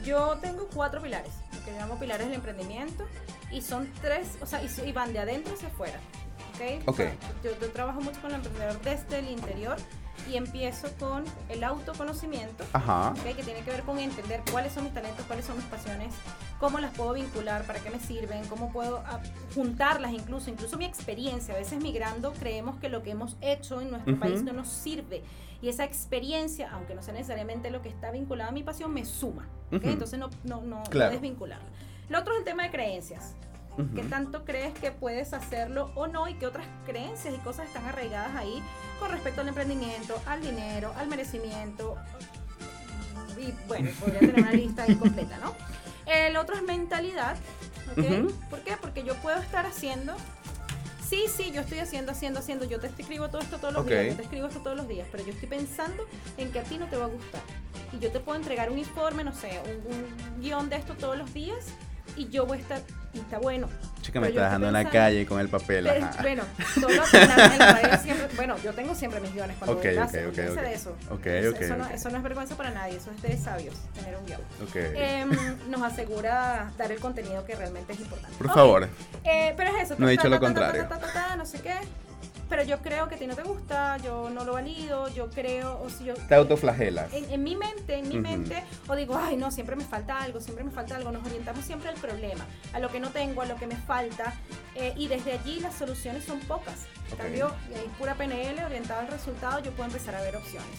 [0.10, 3.06] Yo tengo cuatro pilares, lo que llamo pilares del emprendimiento,
[3.52, 6.00] y son tres, o sea, y, van de adentro hacia afuera.
[6.56, 6.88] ¿ok?
[6.88, 6.98] O Ok.
[6.98, 9.78] sea, yo, yo trabajo mucho con el emprendedor desde el interior
[10.28, 13.10] y empiezo con el autoconocimiento, Ajá.
[13.12, 13.36] ¿ok?
[13.36, 16.12] que tiene que ver con entender cuáles son mis talentos, cuáles son mis pasiones,
[16.60, 19.20] cómo las puedo vincular, para qué me sirven, cómo puedo ah,
[19.56, 21.54] juntarlas incluso, incluso mi experiencia.
[21.54, 24.20] A veces migrando creemos que lo que hemos hecho en nuestro Ujú.
[24.22, 25.24] país no nos sirve.
[25.62, 29.06] Y esa experiencia, aunque no sea necesariamente lo que está vinculado a mi pasión, me
[29.06, 29.48] suma.
[29.72, 29.82] ¿ok?
[29.84, 29.90] Ujú.
[29.90, 31.12] Entonces no, no, no, no Claro.
[31.12, 31.68] desvincularlo.
[32.10, 33.36] Lo otro es el tema de creencias.
[33.96, 36.28] ¿Qué tanto crees que puedes hacerlo o no?
[36.28, 38.62] Y qué otras creencias y cosas están arraigadas ahí
[39.00, 41.96] con respecto al emprendimiento, al dinero, al merecimiento.
[43.38, 45.54] Y bueno, podría tener una lista incompleta, ¿no?
[46.10, 47.38] El otro es mentalidad.
[48.50, 48.78] ¿Por qué?
[48.80, 50.16] Porque yo puedo estar haciendo.
[51.08, 52.66] Sí, sí, yo estoy haciendo, haciendo, haciendo.
[52.66, 53.90] Yo te escribo todo esto todos los Ok.
[53.90, 54.08] días.
[54.10, 55.08] Yo te escribo esto todos los días.
[55.12, 56.06] Pero yo estoy pensando
[56.38, 57.42] en que a ti no te va a gustar.
[57.94, 61.18] Y yo te puedo entregar un informe, no sé, un, un guion de esto todos
[61.18, 61.66] los días.
[62.20, 62.82] Y yo voy a estar.
[63.14, 63.68] Y está bueno.
[64.02, 65.90] Chica, me está dejando en la calle con el papel.
[66.22, 66.44] Bueno,
[66.80, 66.98] todo en
[67.30, 70.34] la- siempre, bueno, yo tengo siempre mis guiones cuando Ok, voy a ok, clase, ok,
[70.34, 70.66] olvídense ok.
[70.66, 70.98] de eso.
[71.50, 74.26] Eso- eso, no, eso no es vergüenza para nadie, eso es de sabios, tener un
[74.26, 74.42] guion.
[74.96, 75.30] Em,
[75.70, 78.38] nos asegura dar el contenido que realmente es importante.
[78.38, 78.88] Por favor.
[79.24, 79.96] eh, pero es eso.
[79.98, 80.88] No he dicho lo contrario.
[81.38, 81.76] no sé qué.
[82.50, 85.80] Pero yo creo que a ti no te gusta, yo no lo valido, yo creo,
[85.82, 86.16] o si yo...
[86.16, 87.14] Te autoflagelas.
[87.14, 88.24] En, en mi mente, en mi Ujú.
[88.24, 91.12] mente, o digo, ay, no, siempre me falta algo, siempre me falta algo.
[91.12, 94.34] Nos orientamos siempre al problema, a lo que no tengo, a lo que me falta.
[94.76, 96.86] eh, y desde allí las soluciones son pocas.
[97.08, 97.20] En Ok.
[97.22, 100.70] cambio, ahí pura PNL, orientada al resultado, yo puedo empezar a ver opciones.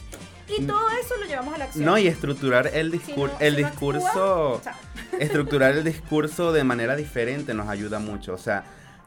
[0.49, 0.67] Y Mm.
[0.67, 1.85] todo eso lo llevamos a la acción.
[1.85, 4.55] No, y estructurar el, Si discur- no- el si no discurso.
[4.57, 4.75] actúa,
[5.19, 8.33] estructurar el discurso de manera diferente nos ayuda mucho.
[8.35, 8.65] O sea,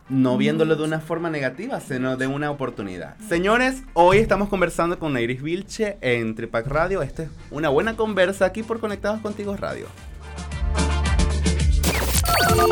[0.10, 3.16] no viéndolo de una forma negativa, sino de una oportunidad.
[3.28, 7.02] Señores, hoy estamos conversando con Nairis Vilche en Tripac Radio.
[7.02, 9.88] Esta es una buena conversa aquí por Conectados Contigo Radio.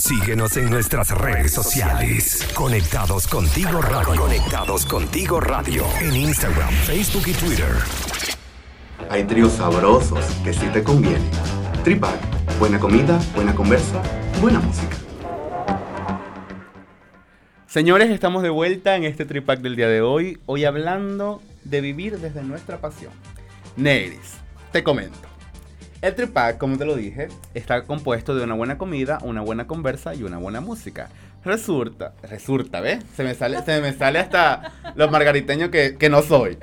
[0.02, 2.48] Síguenos en nuestras redes sociales.
[2.54, 4.20] Conectados contigo radio.
[4.20, 5.84] Conectados contigo radio.
[6.00, 7.72] En Instagram, Facebook y Twitter.
[9.08, 11.22] Hay tríos sabrosos que sí te convienen.
[11.84, 12.18] Tripac,
[12.58, 14.02] buena comida, buena conversa,
[14.40, 14.96] buena música.
[17.68, 20.40] Señores, estamos de vuelta en este tripack del día de hoy.
[20.46, 23.12] Hoy hablando de vivir desde nuestra pasión.
[23.76, 24.34] Neris,
[24.72, 25.31] te comento.
[26.02, 30.16] El tripack, como te lo dije, está compuesto de una buena comida, una buena conversa
[30.16, 31.10] y una buena música.
[31.44, 33.04] Resulta, resulta, ¿ves?
[33.14, 36.58] Se me sale, se me sale hasta los margariteños que, que no soy.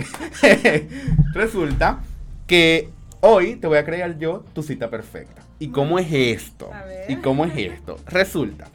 [1.34, 2.02] resulta
[2.48, 2.90] que
[3.22, 5.42] hoy te voy a crear yo tu cita perfecta.
[5.58, 6.70] ¿Y cómo es esto?
[7.08, 7.96] ¿Y cómo es esto?
[8.08, 8.68] Resulta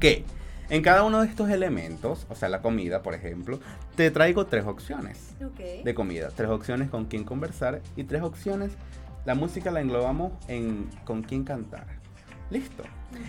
[0.00, 0.24] que
[0.70, 3.60] en cada uno de estos elementos, o sea, la comida, por ejemplo,
[3.94, 5.36] te traigo tres opciones
[5.84, 8.72] de comida, tres opciones con quién conversar y tres opciones,
[9.24, 11.86] la música la englobamos en con quién cantar.
[12.50, 12.82] Listo.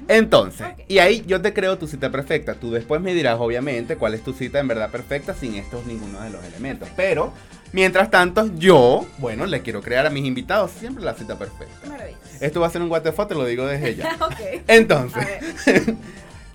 [0.07, 2.55] Entonces, y ahí yo te creo tu cita perfecta.
[2.55, 6.21] Tú después me dirás, obviamente, cuál es tu cita en verdad perfecta sin estos ninguno
[6.21, 6.89] de los elementos.
[6.95, 7.31] Pero,
[7.71, 11.87] mientras tanto, yo, bueno, le quiero crear a mis invitados siempre la cita perfecta.
[11.87, 12.23] Maravilloso.
[12.41, 14.15] Esto va a ser un WTF, te lo digo desde ya.
[14.19, 14.63] ok.
[14.67, 15.27] Entonces,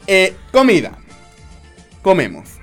[0.06, 0.92] eh, comida.
[2.02, 2.60] Comemos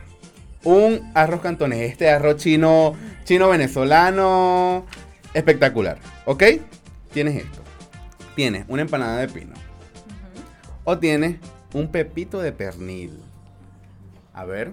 [0.63, 4.85] un arroz cantonés, este arroz chino, chino venezolano,
[5.33, 6.43] espectacular, ¿ok?
[7.13, 7.61] Tienes esto.
[8.35, 9.53] Tienes una empanada de pino.
[10.83, 11.37] O tienes
[11.73, 13.19] un pepito de pernil.
[14.33, 14.71] A ver,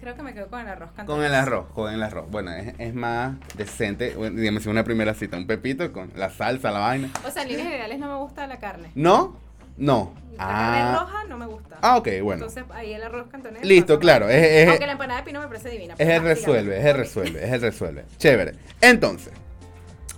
[0.00, 1.06] Creo que me quedo con el arroz cantonés.
[1.16, 2.30] con el arroz, con el arroz.
[2.30, 4.14] Bueno, es, es más decente.
[4.16, 7.08] Bueno, digamos, si una primera cita, un pepito con la salsa, la vaina.
[7.26, 8.90] O sea, en líneas generales no me gusta la carne.
[8.94, 9.34] ¿No?
[9.78, 10.12] No.
[10.32, 11.78] La carne Ah, roja no me gusta.
[11.80, 12.44] ah ok, bueno.
[12.44, 13.64] Entonces ahí el arroz cantonés.
[13.64, 14.28] Listo, claro.
[14.28, 15.94] Es, es- Aunque la empanada de pino me parece divina.
[15.96, 18.04] Es el ajá, resuelve, es el resuelve, es el resuelve.
[18.18, 18.52] Chévere.
[18.82, 19.32] Entonces,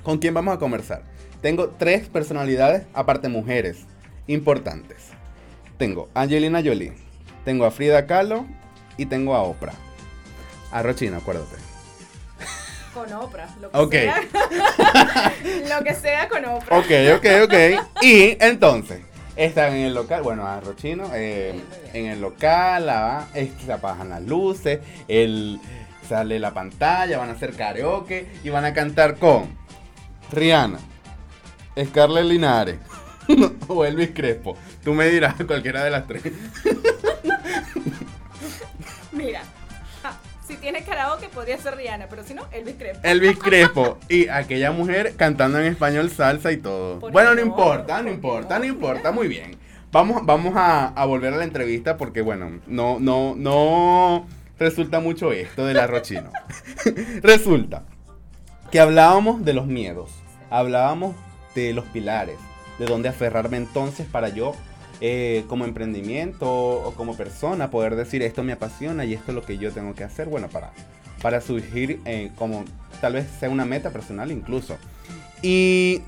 [0.06, 1.02] ¿con quién vamos a conversar?
[1.42, 3.78] Tengo tres personalidades, aparte mujeres,
[4.28, 5.08] importantes.
[5.78, 6.92] Tengo a Angelina Jolie,
[7.44, 8.46] tengo a Frida Kahlo
[8.96, 9.74] y tengo a Oprah.
[10.70, 11.56] A Rochina, acuérdate.
[12.94, 13.48] Con Oprah.
[13.60, 13.92] Lo que Ok.
[13.92, 14.22] sea.
[15.78, 16.78] lo que sea con Oprah.
[16.78, 18.02] Ok, ok, ok.
[18.02, 19.00] Y entonces,
[19.34, 21.60] están en el local, bueno, a Rochino, eh,
[21.92, 25.60] en el local, la- se apagan las luces, el,
[26.08, 29.65] sale la pantalla, van a hacer karaoke y van a cantar con
[30.32, 30.78] Rihanna,
[31.86, 32.78] Scarlett Linares
[33.68, 34.56] o Elvis Crespo.
[34.84, 36.22] Tú me dirás cualquiera de las tres.
[39.12, 39.42] Mira.
[40.04, 43.00] ah, si tiene karaoke podría ser Rihanna, pero si no, Elvis Crespo.
[43.02, 46.98] Elvis Crespo y aquella mujer cantando en español salsa y todo.
[47.00, 47.42] ¿Por Bueno, no no?
[47.42, 48.60] importa, no ¿Por qué importa, no?
[48.60, 49.56] no importa, muy bien.
[49.92, 54.26] Vamos, vamos a, a volver a la entrevista porque, bueno, no, no, no
[54.58, 56.30] resulta mucho esto del arroz chino.
[57.22, 57.84] resulta
[58.70, 60.11] que hablábamos de los miedos,
[60.50, 61.14] hablábamos
[61.55, 62.37] de los pilares,
[62.79, 64.55] de dónde aferrarme entonces para yo,
[65.00, 69.42] eh, como emprendimiento o como persona, poder decir esto me apasiona y esto es lo
[69.42, 70.72] que yo tengo que hacer, bueno, para,
[71.22, 72.64] para surgir eh, como
[73.00, 74.76] tal vez sea una meta personal incluso.
[75.42, 76.02] Y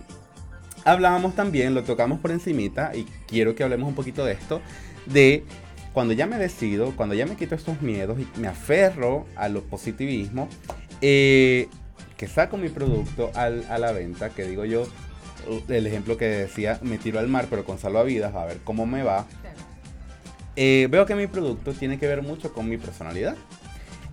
[0.85, 4.61] hablábamos también, lo tocamos por encimita y quiero que hablemos un poquito de esto,
[5.07, 5.45] de
[5.93, 9.65] cuando ya me decido, cuando ya me quito estos miedos y me aferro a los
[9.65, 10.49] positivismo,
[11.01, 11.69] eh,
[12.19, 14.87] que saco mi producto al- a la venta, que digo yo,
[15.69, 19.03] el ejemplo que decía, me tiro al mar pero con salvavidas, a ver cómo me
[19.03, 19.25] va,
[20.57, 23.37] eh, veo que mi producto tiene que ver mucho con mi personalidad.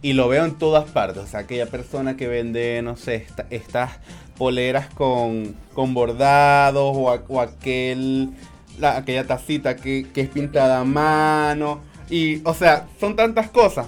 [0.01, 1.23] Y lo veo en todas partes.
[1.23, 3.91] O sea, aquella persona que vende, no sé, esta- estas
[4.37, 8.29] poleras con, con bordados o, a- o aquel,
[8.77, 11.79] la- aquella tacita que, que es pintada a mano.
[12.11, 13.87] Y, o sea, son tantas cosas.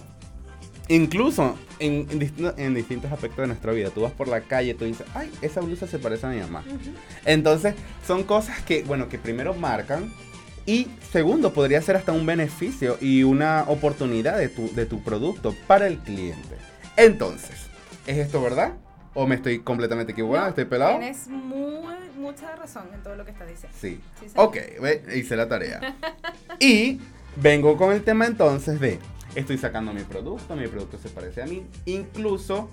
[0.90, 3.90] Incluso en, en distintos- en distintos aspectos de nuestra vida.
[3.90, 6.64] Tú vas por la calle, tú dices, ay, esa blusa se parece a mi mamá.
[7.26, 10.12] Entonces, son cosas que, bueno, que primero marcan
[10.66, 15.56] y segundo, podría ser hasta un beneficio y una oportunidad de tu, de tu producto
[15.68, 16.56] para el cliente.
[16.98, 17.56] Entonces,
[18.06, 18.74] ¿es esto verdad?
[19.14, 20.44] ¿O me estoy completamente equivocado?
[20.46, 21.00] No, ¿Estoy pelado?
[21.00, 23.78] Tienes muy, mucha razón en todo lo que estás diciendo.
[23.80, 24.00] Sí.
[24.22, 24.32] Sí.
[24.36, 24.58] Ok,
[25.16, 25.96] hice la tarea.
[26.60, 27.00] y
[27.36, 29.00] vengo con el tema entonces de,
[29.38, 32.72] estoy sacando mi producto, mi producto se parece a mí, incluso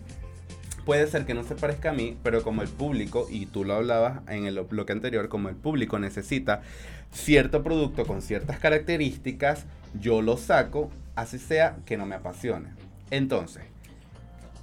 [0.86, 3.74] puede ser que no se parezca a mí, pero como el público, y tú lo
[3.74, 6.62] hablabas en el bloque anterior, como el público necesita
[7.12, 9.66] cierto producto con ciertas características,
[10.00, 12.70] yo lo saco, así sea que no me apasione.
[13.10, 13.64] Entonces,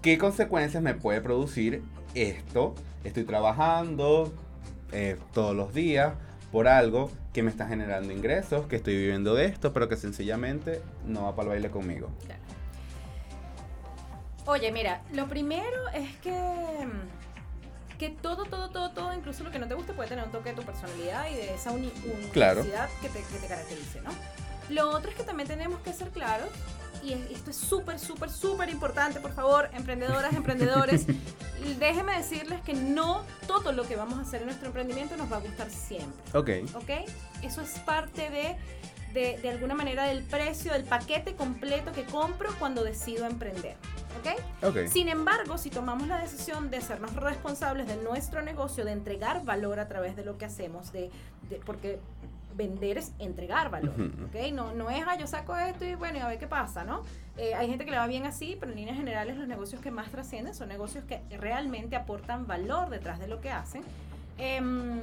[0.02, 1.84] ¿qué consecuencias me puede producir
[2.16, 2.74] esto?
[3.04, 4.34] Estoy trabajando
[4.92, 6.16] eh, todos los días
[6.52, 10.82] por algo que me está generando ingresos, que estoy viviendo de esto, pero que sencillamente
[11.06, 12.10] no va para el baile conmigo.
[12.26, 12.42] Claro.
[14.46, 19.60] Oye, mira, lo primero es que mm, que todo, todo, todo, todo, incluso lo que
[19.60, 21.90] no te guste puede tener un toque de tu personalidad y de esa uni
[22.34, 22.62] Claro.
[22.62, 24.10] unicidad que, te, que te caracterice, ¿no?
[24.70, 26.50] Lo otro es que también tenemos que ser claros,
[27.04, 31.06] y es- esto es súper, súper, súper importante, por favor, emprendedoras, emprendedores,
[31.80, 35.38] déjenme decirles que no todo lo que vamos a hacer en nuestro emprendimiento nos va
[35.38, 36.22] a gustar siempre.
[36.34, 36.50] Ok.
[36.76, 36.90] ¿ok?
[37.44, 38.56] Eso es parte de,
[39.14, 43.76] de, de alguna manera del precio, del paquete completo que compro cuando decido emprender,
[44.20, 44.66] ¿ok?
[44.70, 44.78] Ok.
[44.92, 49.80] Sin embargo, si tomamos la decisión de hacernos responsables de nuestro negocio, de entregar valor
[49.80, 51.10] a través de lo que hacemos, de,
[51.50, 52.00] de- porque
[52.56, 53.94] vender es entregar valor.
[54.26, 54.52] ¿ok?
[54.54, 57.04] No, no es, ah, yo saco esto y bueno, y a ver qué pasa, ¿no?
[57.38, 59.92] Eh, hay gente que le va bien así, pero en líneas generales los negocios que
[59.92, 63.84] más trascienden son negocios que realmente aportan valor detrás de lo que hacen.
[64.38, 65.02] Em,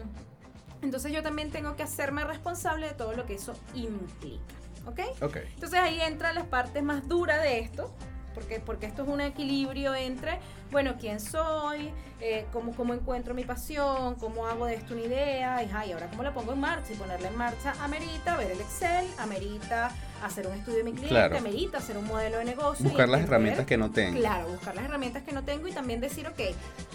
[0.82, 4.54] entonces yo también tengo que hacerme responsable de todo lo que eso implica,
[4.87, 5.00] ¿ok?
[5.22, 5.37] Ok.
[5.54, 7.92] Entonces ahí entra la parte más dura de esto,
[8.34, 10.38] porque, porque esto es un equilibrio entre,
[10.70, 15.62] bueno, quién soy, eh, cómo, cómo encuentro mi pasión, cómo hago de esto una idea,
[15.62, 18.60] y, ay, ahora cómo la pongo en marcha, y ponerla en marcha amerita ver el
[18.60, 19.90] Excel, amerita
[20.24, 21.36] hacer un estudio de mi cliente, Claro.
[21.38, 22.84] amerita hacer un modelo de negocio.
[22.84, 24.18] Buscar las herramientas que no tengo.
[24.18, 26.40] Claro, buscar las herramientas que no tengo y también decir, ok,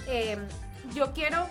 [0.08, 0.38] eh,
[0.93, 1.48] yo quiero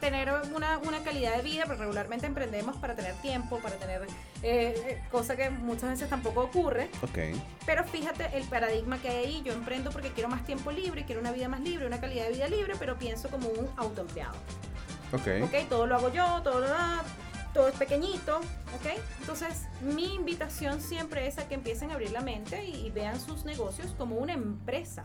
[0.00, 4.06] tener una, una calidad de vida, pero regularmente emprendemos para tener tiempo, para tener
[4.42, 6.88] eh, eh, cosa que muchas veces tampoco ocurre.
[7.02, 7.38] Ok.
[7.66, 11.20] Pero fíjate el paradigma que hay ahí, yo emprendo porque quiero más tiempo libre, quiero
[11.20, 14.36] una vida más libre, una calidad de vida libre, pero pienso como un autoempleado.
[15.12, 15.44] Ok.
[15.44, 15.68] ¿ok?
[15.68, 17.02] Todo lo hago yo, todo lo da,
[17.52, 18.98] todo es pequeñito, ¿ok?
[19.20, 23.20] Entonces, mi invitación siempre es a que empiecen a abrir la mente y, y vean
[23.20, 25.04] sus negocios como una empresa.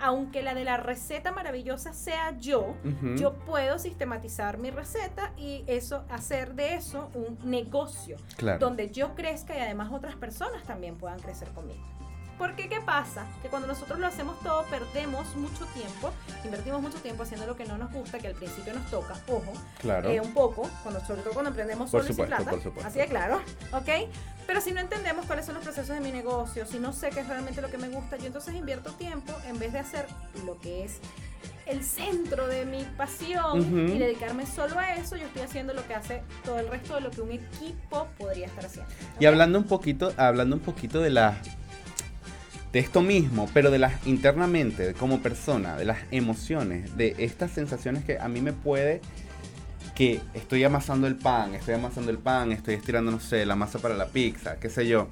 [0.00, 2.74] Aunque la de la receta maravillosa sea yo,
[3.16, 8.58] yo puedo sistematizar mi receta y eso hacer de eso un negocio Claro.
[8.58, 11.82] donde yo crezca y además otras personas también puedan crecer conmigo.
[12.38, 13.26] Porque ¿qué pasa?
[13.42, 16.12] Que cuando nosotros lo hacemos todo perdemos mucho tiempo,
[16.44, 19.52] invertimos mucho tiempo haciendo lo que no nos gusta, que al principio nos toca, ojo,
[19.80, 20.08] Claro.
[20.10, 22.62] eh, un poco, cuando, sobre todo cuando emprendemos Por solo y sin supuesto, plata, por
[22.62, 22.88] supuesto.
[22.88, 23.88] así de claro, ¿ok?
[24.46, 27.20] Pero si no entendemos cuáles son los procesos de mi negocio, si no sé qué
[27.20, 30.06] es realmente lo que me gusta, yo entonces invierto tiempo en vez de hacer
[30.46, 31.00] lo que es
[31.66, 35.94] el centro de mi pasión y dedicarme solo a eso, yo estoy haciendo lo que
[35.94, 38.90] hace todo el resto de lo que un equipo podría estar haciendo.
[39.20, 41.36] Y hablando un poquito, hablando un poquito de las
[42.72, 48.04] de esto mismo, pero de las internamente, como persona, de las emociones, de estas sensaciones
[48.04, 49.00] que a mí me puede
[49.94, 53.80] que estoy amasando el pan, estoy amasando el pan, estoy estirando, no sé, la masa
[53.80, 55.08] para la pizza, qué sé yo.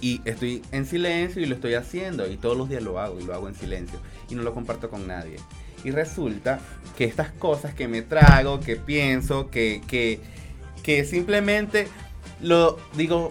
[0.00, 3.24] Y estoy en silencio y lo estoy haciendo y todos los días lo hago y
[3.24, 5.36] lo hago en silencio y no lo comparto con nadie.
[5.84, 6.58] Y resulta
[6.96, 10.18] que estas cosas que me trago, que pienso, que, que,
[10.82, 11.86] que simplemente
[12.40, 13.30] lo digo,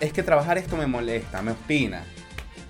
[0.00, 2.04] es que trabajar esto me molesta, me obstina.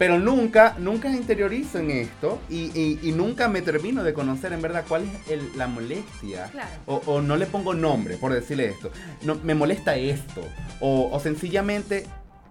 [0.02, 4.60] Pero nunca, nunca interiorizo en esto y, y- y nunca me termino de conocer en
[4.60, 6.46] verdad cuál es el- la molestia.
[6.50, 6.70] Claro.
[6.86, 8.90] O, o no le pongo nombre por decirle esto.
[9.22, 10.40] No, me molesta esto.
[10.80, 12.04] O, o sencillamente,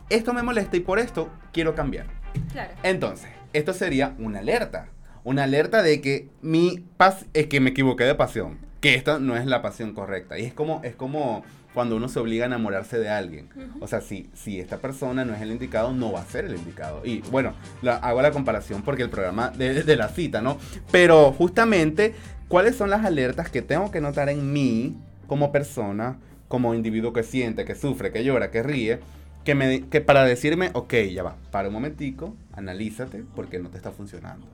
[0.10, 2.06] esto me molesta y por esto quiero cambiar.
[2.54, 2.72] Claro.
[2.84, 4.88] Entonces, esto sería una alerta.
[5.26, 8.60] Una alerta de que mi paz es que me equivoqué de pasión.
[8.80, 10.40] Que esta no es la pasión correcta.
[10.40, 13.48] Y es como, es como cuando uno se obliga a enamorarse de alguien.
[13.80, 16.56] O sea, si, si esta persona no es el indicado, no va a ser el
[16.56, 17.02] indicado.
[17.06, 20.58] Y bueno, la- hago la comparación porque el programa de, de la cita, ¿no?
[20.92, 22.14] Pero justamente,
[22.48, 27.24] ¿cuáles son las alertas que tengo que notar en mí como persona, como individuo que
[27.24, 29.00] siente, que sufre, que llora, que ríe?
[29.46, 33.78] Que, me, que para decirme, ok, ya va, para un momentico, analízate porque no te
[33.78, 34.46] está funcionando.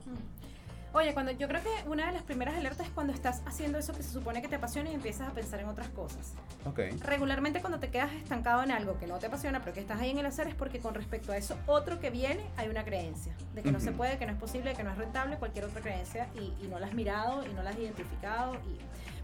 [0.92, 3.92] Oye, cuando yo creo que una de las primeras alertas es cuando estás haciendo eso
[3.92, 6.32] que se supone que te apasiona y empiezas a pensar en otras cosas.
[6.64, 6.80] Ok.
[7.00, 10.10] Regularmente cuando te quedas estancado en algo que no te apasiona, pero que estás ahí
[10.10, 13.34] en el hacer, es porque con respecto a eso otro que viene hay una creencia
[13.54, 15.80] de que no se puede, que no es posible, que no es rentable, cualquier otra
[15.80, 18.54] creencia y, y no la has mirado y no la has identificado.
[18.54, 18.78] Y...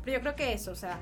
[0.05, 0.98] Pero yo creo que eso, o sea,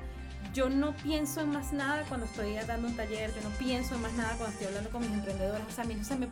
[0.53, 4.01] yo no pienso en más nada cuando estoy dando un taller, yo no pienso en
[4.01, 6.27] más nada cuando estoy hablando con mis emprendedores, o sea, a mí no, se me,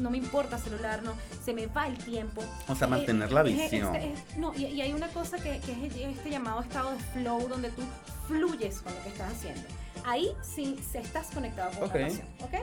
[0.00, 2.42] no, me importa celular, no, se me va el tiempo.
[2.68, 3.96] O sea, Eh, mantener la es- es- visión.
[3.96, 7.48] es- no, y, y hay una cosa que, que es este llamado estado de flow,
[7.48, 7.82] donde tú
[8.26, 9.62] fluyes con lo que estás haciendo.
[10.04, 12.54] Ahí sí se estás conectado con la pasión, ¿ok?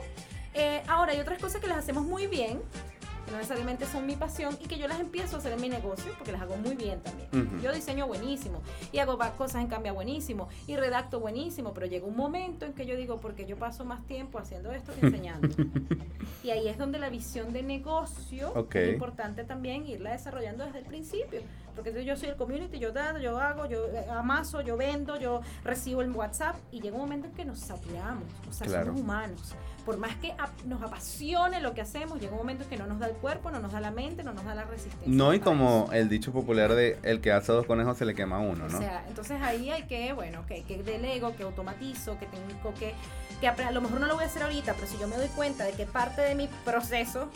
[0.54, 2.62] Eh, ahora, hay otras cosas que las hacemos muy bien,
[3.26, 5.70] que no necesariamente son mi pasión, y que yo las empiezo a hacer en mi
[5.70, 7.62] negocio, porque las hago muy bien también.
[7.62, 8.62] Yo diseño buenísimo,
[8.92, 12.86] y hago cosas en cambio buenísimo, y redacto buenísimo, pero llega un momento en que
[12.86, 15.48] yo digo, porque yo paso más tiempo haciendo esto que enseñando.
[16.44, 20.86] y ahí es donde la visión de negocio es importante también irla desarrollando desde el
[20.86, 21.42] principio.
[21.76, 25.42] Porque yo soy el community, yo dado, yo hago, yo eh, amaso, yo vendo, yo
[25.64, 28.86] recibo el WhatsApp y llega un momento en que nos saturamos, o sea, Claro.
[28.88, 29.56] somos humanos.
[29.86, 30.34] Por más que
[30.66, 33.52] nos apasione lo que hacemos, llega un momento en que no nos da el cuerpo,
[33.52, 35.08] no nos da la mente, no nos da la resistencia.
[35.08, 35.94] No, y como eso.
[35.94, 38.78] el dicho popular de el que hace dos conejos se le quema uno, ¿no?
[38.78, 42.96] O sea, entonces ahí hay que, bueno, que, que delego, que automatizo, que tengo que,
[43.40, 45.28] que a lo mejor no lo voy a hacer ahorita, pero si yo me doy
[45.28, 47.30] cuenta de que parte de mi proceso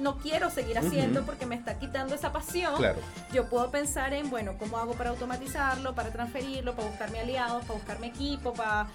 [0.00, 2.98] no quiero seguir haciendo porque me está quitando esa pasión, claro.
[3.32, 7.74] yo puedo pensar en, bueno, ¿cómo hago para automatizarlo, para transferirlo, para buscarme aliados, para
[7.74, 8.86] buscarme equipo, para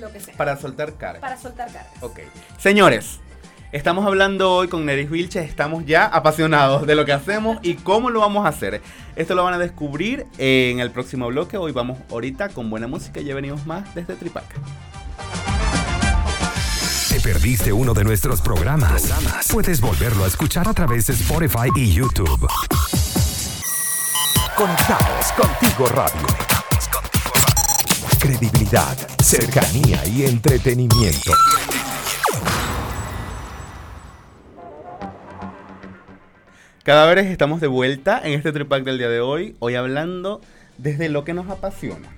[0.00, 0.34] lo que sea?
[0.36, 1.20] Para soltar carga.
[1.20, 2.02] Para soltar cargas.
[2.02, 2.20] Ok.
[2.58, 3.20] Señores,
[3.72, 5.48] estamos hablando hoy con Neris Vilches.
[5.48, 8.80] Estamos ya apasionados de lo que hacemos y cómo lo vamos a hacer.
[9.16, 11.56] Esto lo van a descubrir en el próximo bloque.
[11.56, 14.44] Hoy vamos ahorita con buena música y ya venimos más desde Tripac.
[17.18, 19.12] ¿Te perdiste uno de nuestros programas?
[19.50, 22.46] Puedes volverlo a escuchar a través de Spotify y YouTube.
[24.56, 26.26] Conectados contigo radio.
[28.20, 31.32] Credibilidad, cercanía y entretenimiento.
[36.84, 39.56] Cadáveres, estamos de vuelta en este Tripac del día de hoy.
[39.58, 40.40] Hoy hablando
[40.76, 42.08] desde lo que nos apasiona.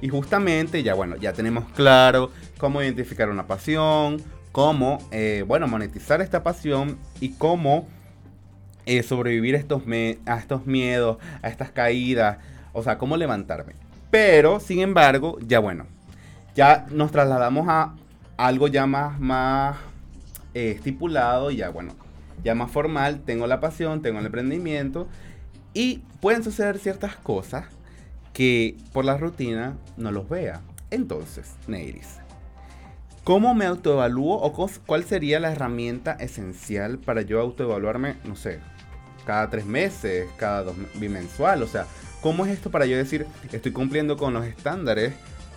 [0.00, 4.22] Y justamente, ya bueno, ya tenemos claro cómo identificar una pasión,
[4.56, 7.86] cómo, eh, bueno, monetizar esta pasión y cómo
[8.86, 9.82] eh, sobrevivir a estos,
[10.24, 12.38] a estos miedos, a estas caídas,
[12.72, 13.74] o sea, cómo levantarme.
[14.10, 15.84] Pero, sin embargo, ya bueno,
[16.54, 17.96] ya nos trasladamos a
[18.38, 19.76] algo ya más, más
[20.54, 21.92] eh, estipulado ya bueno,
[22.42, 25.06] ya más formal, tengo la pasión, tengo el emprendimiento
[25.74, 27.66] y pueden suceder ciertas cosas
[28.32, 30.62] que por la rutina no los vea.
[30.90, 32.20] Entonces, Neiris,
[33.26, 34.52] ¿cómo me autoevalúo o
[34.86, 38.60] cuál sería la herramienta esencial para yo autoevaluarme, no sé,
[39.26, 41.64] cada tres meses, cada dos me- bimensual?
[41.64, 41.86] O sea,
[42.20, 45.12] ¿cómo es esto para yo decir, estoy cumpliendo con los estándares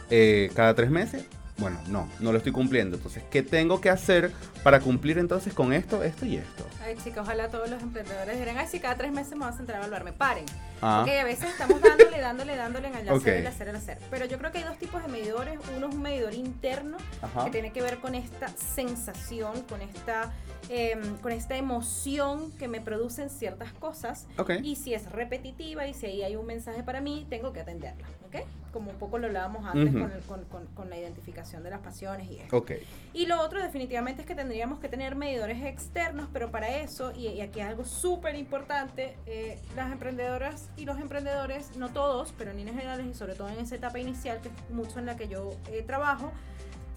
[0.10, 1.26] eh, cada tres meses?
[1.60, 2.98] Bueno, no, no lo estoy cumpliendo.
[2.98, 4.32] Entonces, ¿qué tengo que hacer
[4.64, 6.66] para cumplir entonces con esto, esto y esto?
[6.84, 9.58] Ay, chicos, ojalá todos los emprendedores dijeran, ay, si cada tres meses me voy a
[9.58, 10.14] sentar a evaluarme.
[10.14, 10.46] Paren.
[10.82, 13.28] Ah, Ok, a veces estamos dándole, dándole, dándole en el hacer, Ok.
[13.28, 13.98] el hacer, el hacer.
[14.10, 15.60] Pero yo creo que hay dos tipos de medidores.
[15.76, 17.46] Uno es un medidor interno ajá.
[17.46, 20.32] que tiene que ver con esta sensación, con esta,
[20.70, 24.28] em, con esta emoción que me producen ciertas cosas.
[24.38, 24.52] Ok.
[24.64, 28.08] Y si es repetitiva y si ahí hay un mensaje para mí, tengo que atenderla.
[28.28, 28.46] ¿Ok?
[28.72, 31.80] Como un poco lo hablábamos antes con, el- con- con- con la identificación de las
[31.80, 32.56] pasiones y esto.
[32.58, 32.74] Ok.
[33.14, 37.28] Y lo otro definitivamente es que tendríamos que tener medidores externos, pero para eso, y,
[37.30, 42.52] y aquí es algo súper importante, eh, las emprendedoras y los emprendedores, no todos, pero
[42.52, 45.18] en líneas generales y sobre todo en esa etapa inicial, que es mucho en la
[45.18, 46.32] que yo eh, trabajo,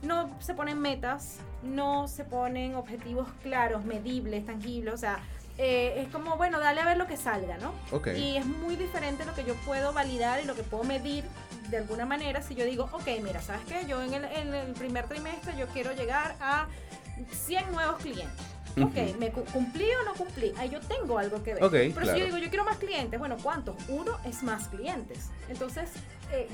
[0.03, 5.21] no se ponen metas, no se ponen objetivos claros, medibles, tangibles, o sea,
[5.59, 7.73] eh, es como, bueno, dale a ver lo que salga, ¿no?
[8.17, 11.25] Y es muy diferente lo que yo puedo validar y lo que puedo medir
[11.69, 13.87] de alguna manera si yo digo, ok, mira, ¿sabes qué?
[13.87, 16.67] Yo en el, en el primer trimestre yo quiero llegar a
[17.47, 18.52] 100 nuevos clientes.
[18.81, 19.19] Ok, Ujú.
[19.19, 20.55] ¿me cu- cumplí o no cumplí?
[20.57, 21.63] Ahí yo tengo algo que ver.
[21.65, 22.19] Ok, Pero si claro.
[22.19, 23.77] yo digo, yo quiero más clientes, bueno, ¿cuántos?
[23.89, 25.29] Uno es más clientes.
[25.49, 25.91] Entonces,
[26.33, 26.49] eh,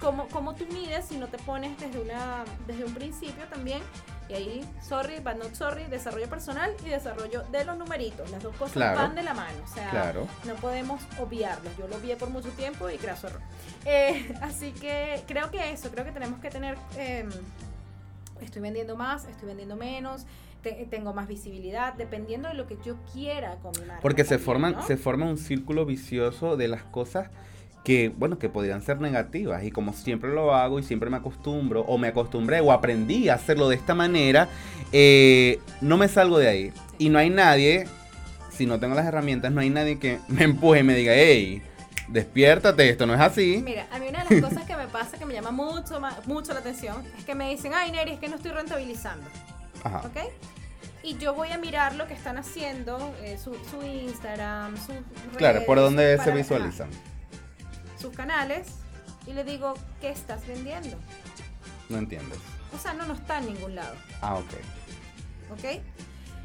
[0.00, 3.82] ¿cómo, cómo tú mides si no te pones desde, una, desde un principio también?
[4.28, 8.28] Y ahí, sorry, but not sorry, desarrollo personal y desarrollo de los numeritos.
[8.30, 8.96] Las dos cosas Claro.
[8.98, 9.58] van de la mano.
[9.64, 10.26] O sea, Claro.
[10.44, 11.76] no podemos obviarlos.
[11.76, 13.40] Yo lo obvié por mucho tiempo y craso error.
[13.84, 16.76] Eh, así que creo que eso, creo que tenemos que tener...
[16.96, 17.28] eh,
[18.40, 20.22] estoy vendiendo más, estoy vendiendo menos,
[20.62, 24.00] te- tengo más visibilidad, dependiendo de lo que yo quiera con mi marca.
[24.02, 24.82] Porque se también, forman, ¿no?
[24.86, 27.28] se forma un círculo vicioso de las cosas
[27.84, 29.64] que, bueno, que podrían ser negativas.
[29.64, 33.34] Y como siempre lo hago y siempre me acostumbro, o me acostumbré, o aprendí a
[33.34, 34.48] hacerlo de esta manera,
[34.92, 36.72] eh, no me salgo de ahí.
[36.98, 37.86] Y no hay nadie,
[38.50, 41.62] si no tengo las herramientas, no hay nadie que me empuje y me diga, hey,
[42.08, 43.62] despiértate, esto no es así.
[43.64, 46.52] Mira, a mí una de las cosas que me pasa que me llama mucho, mucho
[46.52, 49.24] la atención es que me dicen, ay, Neri, es que no estoy rentabilizando.
[49.84, 49.98] Ajá.
[50.06, 50.16] ¿ok?
[51.02, 54.96] Y yo voy a mirar lo que están haciendo, eh, su, su Instagram, sus
[55.36, 56.90] Claro, por redes, para- se visualizan.
[57.98, 58.68] sus canales,
[59.26, 60.96] y le digo, ¿qué estás vendiendo?
[61.88, 62.38] No entiendes.
[62.74, 64.50] O sea, no, no está en ningún lado, Ah, ok.
[65.52, 65.80] ¿ok?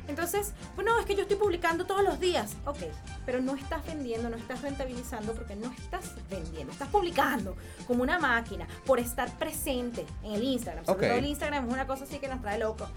[0.08, 2.78] Entonces, bueno, es que yo estoy publicando todos los días, ok,
[3.26, 7.56] pero no estás vendiendo, no estás rentabilizando porque no estás vendiendo, estás publicando
[7.88, 10.86] como una máquina por estar presente en el Instagram.
[10.86, 11.10] Sobre Ok.
[11.12, 12.88] todo el Instagram es una cosa así que nos trae loco.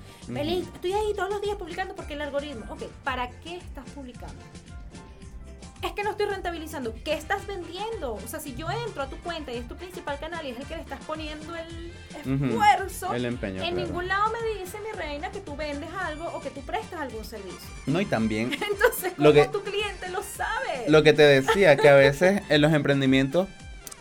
[0.74, 4.42] Estoy ahí todos los días publicando porque el algoritmo, ok, ¿para qué estás publicando?
[5.82, 6.92] Es que no estoy rentabilizando.
[7.04, 8.14] ¿Qué estás vendiendo?
[8.14, 10.58] O sea, si yo entro a tu cuenta y es tu principal canal y es
[10.58, 13.62] el que le estás poniendo el esfuerzo, El empeño.
[13.62, 13.86] en claro.
[13.86, 17.24] ningún lado me dice mi reina que tú vendes algo o que tú prestas algún
[17.24, 17.68] servicio.
[17.86, 20.84] No, y también Entonces, Lo ¿cómo que- tu cliente lo sabe?
[20.88, 23.46] lo que te decía, que a veces en los emprendimientos,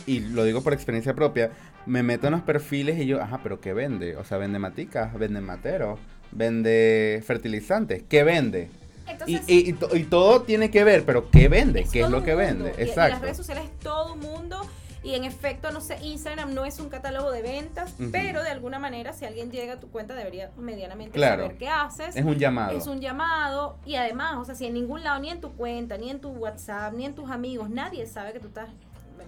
[0.08, 1.52] y lo digo por experiencia propia,
[1.86, 4.18] me meto en los perfiles y yo, ajá, pero ¿qué vende?
[4.18, 6.00] O sea, vende maticas, vende materos,
[6.32, 8.70] vende fertilizantes, ¿qué vende?
[9.08, 11.86] Y, Entonces, y- y to- y todo tiene que ver, pero ¿qué vende?
[11.92, 12.64] ¿Qué es lo que mundo.
[12.66, 12.70] vende?
[12.78, 13.20] Y, las Exacto.
[13.22, 14.62] redes sociales es todo mundo.
[15.04, 18.78] Y en efecto, no sé, Instagram no es un catálogo de ventas, pero de alguna
[18.78, 21.44] manera, si alguien llega a tu cuenta, debería medianamente Claro.
[21.44, 22.16] saber qué haces.
[22.18, 22.78] Es un llamado.
[22.78, 25.98] Es un llamado y además, o sea, si en ningún lado, ni en tu cuenta,
[25.98, 28.68] ni en tu WhatsApp, ni en tus amigos, nadie sabe que tú estás...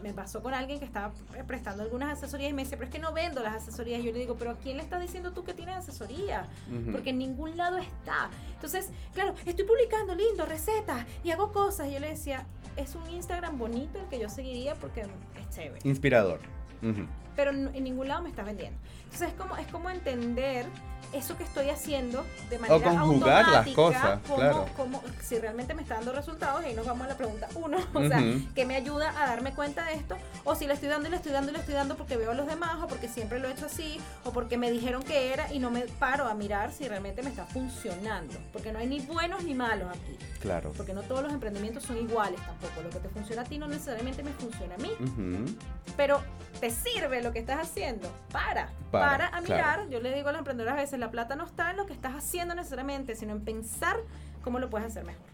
[0.02, 1.12] me- pasó con alguien que estaba
[1.48, 4.02] prestando algunas asesorías y me decía, pero es que no vendo las asesorías.
[4.02, 6.46] Y yo le digo, pero ¿a quién le estás diciendo tú que tienes asesoría?
[6.92, 8.30] Porque en ningún lado está.
[8.54, 11.88] Entonces, claro, estoy publicando lindo, recetas y hago cosas.
[11.88, 12.46] Y yo le decía,
[12.76, 15.80] es un Instagram bonito el que yo seguiría porque es chévere.
[15.84, 16.40] Inspirador.
[16.82, 17.06] Ujú.
[17.36, 18.78] Pero en ningún lado me estás vendiendo.
[19.06, 20.66] Entonces es como, es como entender
[21.12, 25.02] eso que estoy haciendo de manera conjugar las automática, cosas, cómo- claro.
[25.24, 28.08] si realmente me está dando resultados, y ahí nos vamos a la pregunta uno, o
[28.08, 28.54] sea, Ujú.
[28.54, 31.18] que me ayuda a darme cuenta de esto, o si le estoy dando y le
[31.18, 33.48] estoy dando y le estoy dando porque veo a los demás, o porque siempre lo
[33.48, 36.72] he hecho así, o porque me dijeron que era y no me paro a mirar
[36.72, 40.74] si realmente me está funcionando, porque no hay ni buenos ni malos aquí, Claro.
[40.78, 43.68] porque no todos los emprendimientos son iguales tampoco, lo que te funciona a ti no
[43.68, 45.56] necesariamente me funciona a mí, Ujú.
[45.98, 46.22] pero
[46.60, 48.12] te sirve lo que estás haciendo.
[48.32, 49.60] Para, Para, para, a mirar.
[49.60, 49.90] claro.
[49.90, 51.94] Yo le digo a los emprendedores a veces, la plata no está en lo que
[51.94, 53.98] estás haciendo necesariamente, sino en pensar
[54.44, 55.26] cómo lo puedes hacer mejor.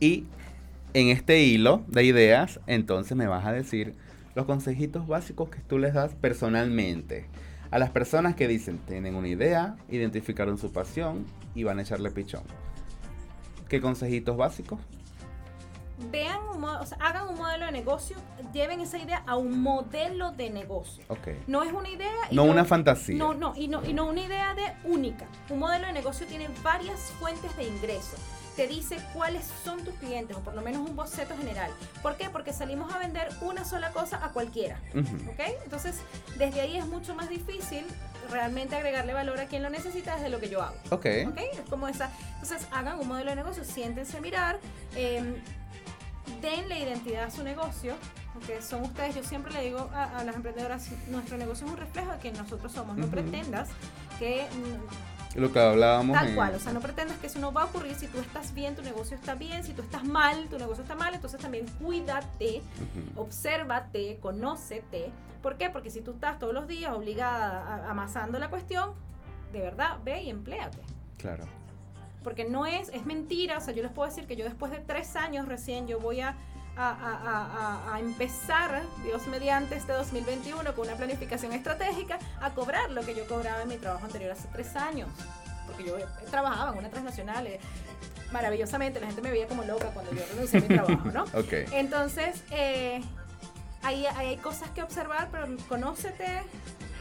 [0.00, 0.24] Y
[0.94, 3.94] en este hilo de ideas, entonces me vas a decir
[4.34, 7.26] los consejitos básicos que tú les das personalmente
[7.70, 12.10] a las personas que dicen, tienen una idea, identificaron su pasión y van a echarle
[12.10, 12.42] pichón.
[13.68, 14.78] ¿Qué consejitos básicos?
[15.98, 18.16] Vean, un o sea, hagan un modelo de negocio,
[18.52, 21.04] lleven esa idea a un modelo de negocio.
[21.08, 21.28] Ok.
[21.46, 22.12] No es una idea.
[22.30, 23.16] y No una fantasía.
[23.16, 25.26] No, no, y no, y no una idea de única.
[25.48, 28.16] Un modelo de negocio tiene varias fuentes de ingreso.
[28.56, 31.70] Te dice cuáles son tus clientes, o por lo menos un boceto general.
[32.02, 32.30] ¿Por qué?
[32.30, 34.80] Porque salimos a vender una sola cosa a cualquiera.
[34.94, 35.30] Ujú.
[35.30, 35.40] ¿Ok?
[35.64, 35.96] Entonces,
[36.38, 37.84] desde ahí es mucho más difícil
[38.30, 40.76] realmente agregarle valor a quien lo necesita desde lo que yo hago.
[40.90, 41.06] Ok.
[41.28, 41.38] ¿Ok?
[41.52, 42.10] Es como esa.
[42.40, 44.58] Entonces, hagan un modelo de negocio, siéntense a mirar,
[44.94, 45.42] eh,
[46.40, 47.94] denle identidad a su negocio,
[48.34, 51.78] porque son ustedes, yo siempre le digo a, a las emprendedoras, nuestro negocio es un
[51.78, 53.12] reflejo de quien nosotros somos, no Ujú.
[53.12, 53.68] pretendas
[54.18, 54.46] que
[55.34, 57.62] mm, Lo que hablábamos tal en- cual, o sea, no pretendas que eso no va
[57.62, 60.58] a ocurrir, si tú estás bien, tu negocio está bien, si tú estás mal, tu
[60.58, 62.62] negocio está mal, entonces también cuídate,
[63.14, 63.22] Ujú.
[63.22, 65.10] obsérvate, conócete.
[65.42, 65.70] ¿Por qué?
[65.70, 68.90] Porque si tú estás todos los días obligada a- amasando la cuestión,
[69.52, 70.78] de verdad, ve y empléate.
[71.18, 71.44] Claro.
[72.26, 74.78] Porque no es, es mentira, o sea, yo les puedo decir que yo después de
[74.78, 76.34] tres años recién yo voy a,
[76.76, 83.02] a, a- a- empezar, Dios mediante este 2021, con una planificación estratégica, a cobrar lo
[83.02, 85.08] que yo cobraba en mi trabajo anterior hace tres años.
[85.68, 85.94] Porque yo
[86.28, 87.60] trabajaba en una transnacional, eh,
[88.32, 91.22] maravillosamente, la gente me veía como loca cuando yo renuncié a mi trabajo, ¿no?
[91.38, 91.52] Ok.
[91.70, 93.02] Entonces, eh,
[93.84, 96.42] ahí hay cosas que observar, pero conócete,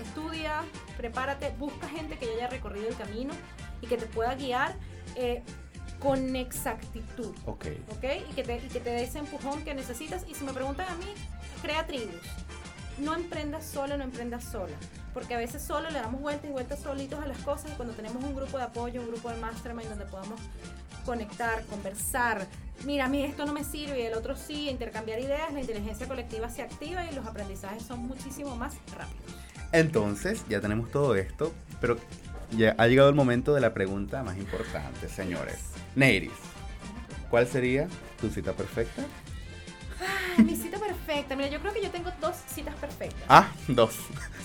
[0.04, 0.62] estudia,
[0.98, 3.34] prepárate, busca gente que ya haya recorrido el camino
[3.82, 4.76] y que te pueda guiar
[5.16, 5.44] eh,
[6.00, 7.34] con exactitud.
[7.46, 7.66] Ok.
[7.90, 8.04] ¿Ok?
[8.30, 10.26] Y que, te, y que te dé ese empujón que necesitas.
[10.28, 11.08] Y si me preguntan a mí,
[11.62, 12.16] crea tribus.
[13.00, 14.76] No emprendas solo, no emprendas sola.
[15.14, 17.94] Porque a veces solo le damos vueltas y vueltas solitos a las cosas y cuando
[17.94, 20.40] tenemos un grupo de apoyo, un grupo de mastermind donde podamos
[21.06, 22.46] conectar, conversar,
[22.84, 26.08] mira, a mí esto no me sirve y el otro sí, intercambiar ideas, la inteligencia
[26.08, 29.36] colectiva se activa y los aprendizajes son muchísimo más rápidos.
[29.72, 31.98] Entonces, ya tenemos todo esto, pero
[32.52, 35.60] ya ha llegado el momento de la pregunta más importante, señores.
[35.96, 36.32] Neiris,
[37.30, 37.88] ¿cuál sería
[38.20, 39.04] tu cita perfecta?
[40.38, 41.36] Ay, mi cita perfecta.
[41.36, 43.24] Mira, yo creo que yo tengo dos citas perfectas.
[43.30, 43.96] Ah, dos.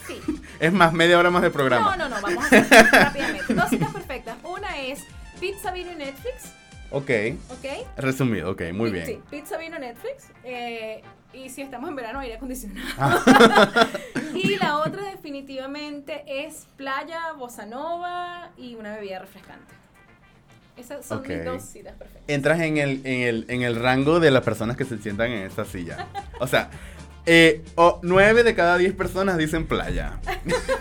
[0.07, 0.21] Sí.
[0.61, 1.97] Es más, media hora más de programa.
[1.97, 3.55] No, no, no, vamos a hacer rápidamente.
[3.55, 4.37] Dos citas perfectas.
[4.45, 5.05] Una es
[5.41, 6.53] Pizza Vino y Netflix,
[6.91, 7.11] Ok,
[7.51, 7.87] ¿ok?
[7.97, 9.07] resumido, ok, muy bien.
[9.07, 10.25] Sí, Pizza Vino Netflix.
[10.45, 12.87] eh, y si estamos en verano, aire acondicionado.
[12.99, 13.87] Ah.
[14.35, 19.75] y la otra definitivamente es playa, bossa nova y una bebida refrescante.
[20.77, 21.29] Esas son Ok.
[21.29, 22.25] mis dos citas perfectas.
[22.27, 25.43] Entras en el, en, el, en el rango de las personas que se sientan en
[25.43, 26.07] esta silla.
[26.41, 26.71] O sea,
[27.27, 30.19] eh, o nueve de cada diez personas dicen playa.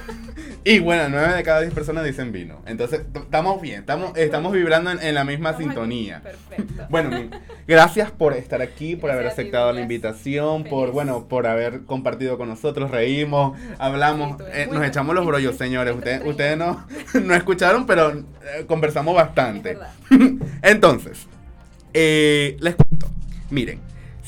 [0.63, 2.61] y bueno, nueve de cada diez personas dicen vino.
[2.65, 5.75] Entonces, estamos bien, estamos, estamos vibrando en, en la misma Estamos aquí.
[5.75, 6.21] sintonía.
[6.21, 6.73] Perfecto.
[6.89, 7.29] Bueno,
[7.67, 12.37] gracias por estar aquí, por haber ti, aceptado la invitación, por bueno, por haber compartido
[12.37, 15.95] con nosotros, reímos, hablamos, eh, nos echamos los brollos, señores.
[15.95, 16.87] Ustedes, ustedes no,
[17.21, 19.77] no escucharon, pero eh, conversamos bastante.
[20.63, 21.27] Entonces,
[21.93, 23.07] eh, les cuento.
[23.51, 23.79] Miren,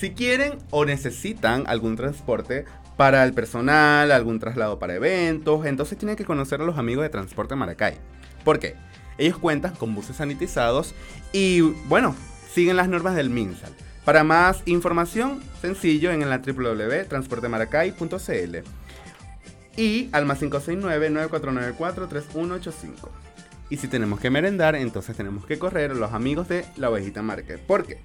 [0.01, 2.65] si quieren o necesitan algún transporte
[2.97, 7.09] para el personal, algún traslado para eventos, entonces tienen que conocer a los amigos de
[7.09, 7.99] Transporte Maracay.
[8.43, 8.73] ¿Por qué?
[9.19, 10.95] Ellos cuentan con buses sanitizados
[11.31, 12.15] y, bueno,
[12.51, 13.71] siguen las normas del MinSal.
[14.03, 18.57] Para más información, sencillo en la www.transportemaracay.cl
[19.77, 23.09] y al más 569-9494-3185.
[23.69, 27.21] Y si tenemos que merendar, entonces tenemos que correr a los amigos de la Ovejita
[27.21, 27.61] Market.
[27.61, 27.99] ¿Por qué?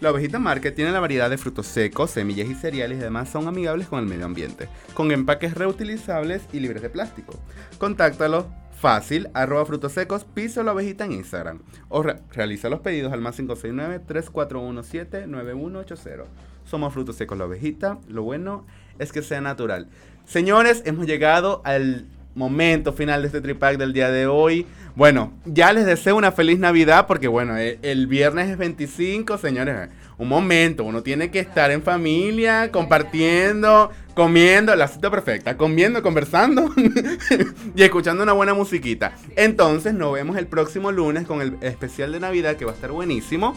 [0.00, 3.48] La Ovejita Market tiene la variedad de frutos secos, semillas y cereales y además son
[3.48, 7.34] amigables con el medio ambiente, con empaques reutilizables y libres de plástico.
[7.78, 8.46] Contáctalo
[8.80, 11.62] fácil, arroba frutos secos, piso la ovejita en Instagram.
[11.88, 16.24] O re- realiza los pedidos al más 569-3417-9180.
[16.64, 17.98] Somos frutos secos la ovejita.
[18.08, 18.66] Lo bueno
[19.00, 19.88] es que sea natural.
[20.26, 22.06] Señores, hemos llegado al
[22.38, 24.66] momento final de este tripack del día de hoy.
[24.94, 29.90] Bueno, ya les deseo una feliz Navidad porque bueno, e- el, viernes es 25, señores.
[30.16, 36.74] Un momento, uno tiene que estar en familia, compartiendo, comiendo, la cita perfecta, comiendo, conversando
[37.76, 39.12] y escuchando una buena musiquita.
[39.36, 42.90] Entonces nos vemos el próximo lunes con el especial de Navidad que va a estar
[42.90, 43.54] buenísimo.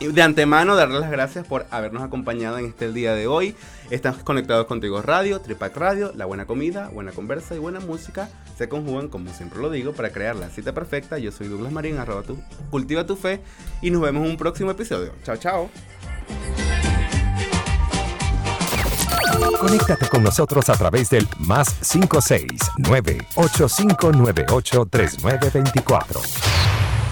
[0.00, 3.54] De antemano, darles las gracias por habernos acompañado en este día de hoy.
[3.90, 8.68] Estamos conectados contigo Radio, Tripac Radio, la buena comida, buena conversa y buena música se
[8.68, 11.18] conjugan, como siempre lo digo, para crear la cita perfecta.
[11.18, 12.38] Yo soy Douglas Marín, arroba tu,
[12.70, 13.40] cultiva tu fe
[13.80, 15.12] y nos vemos en un próximo episodio.
[15.24, 15.70] Chao, chao.
[19.58, 26.20] Conéctate con nosotros a través del más 569 8598 3924.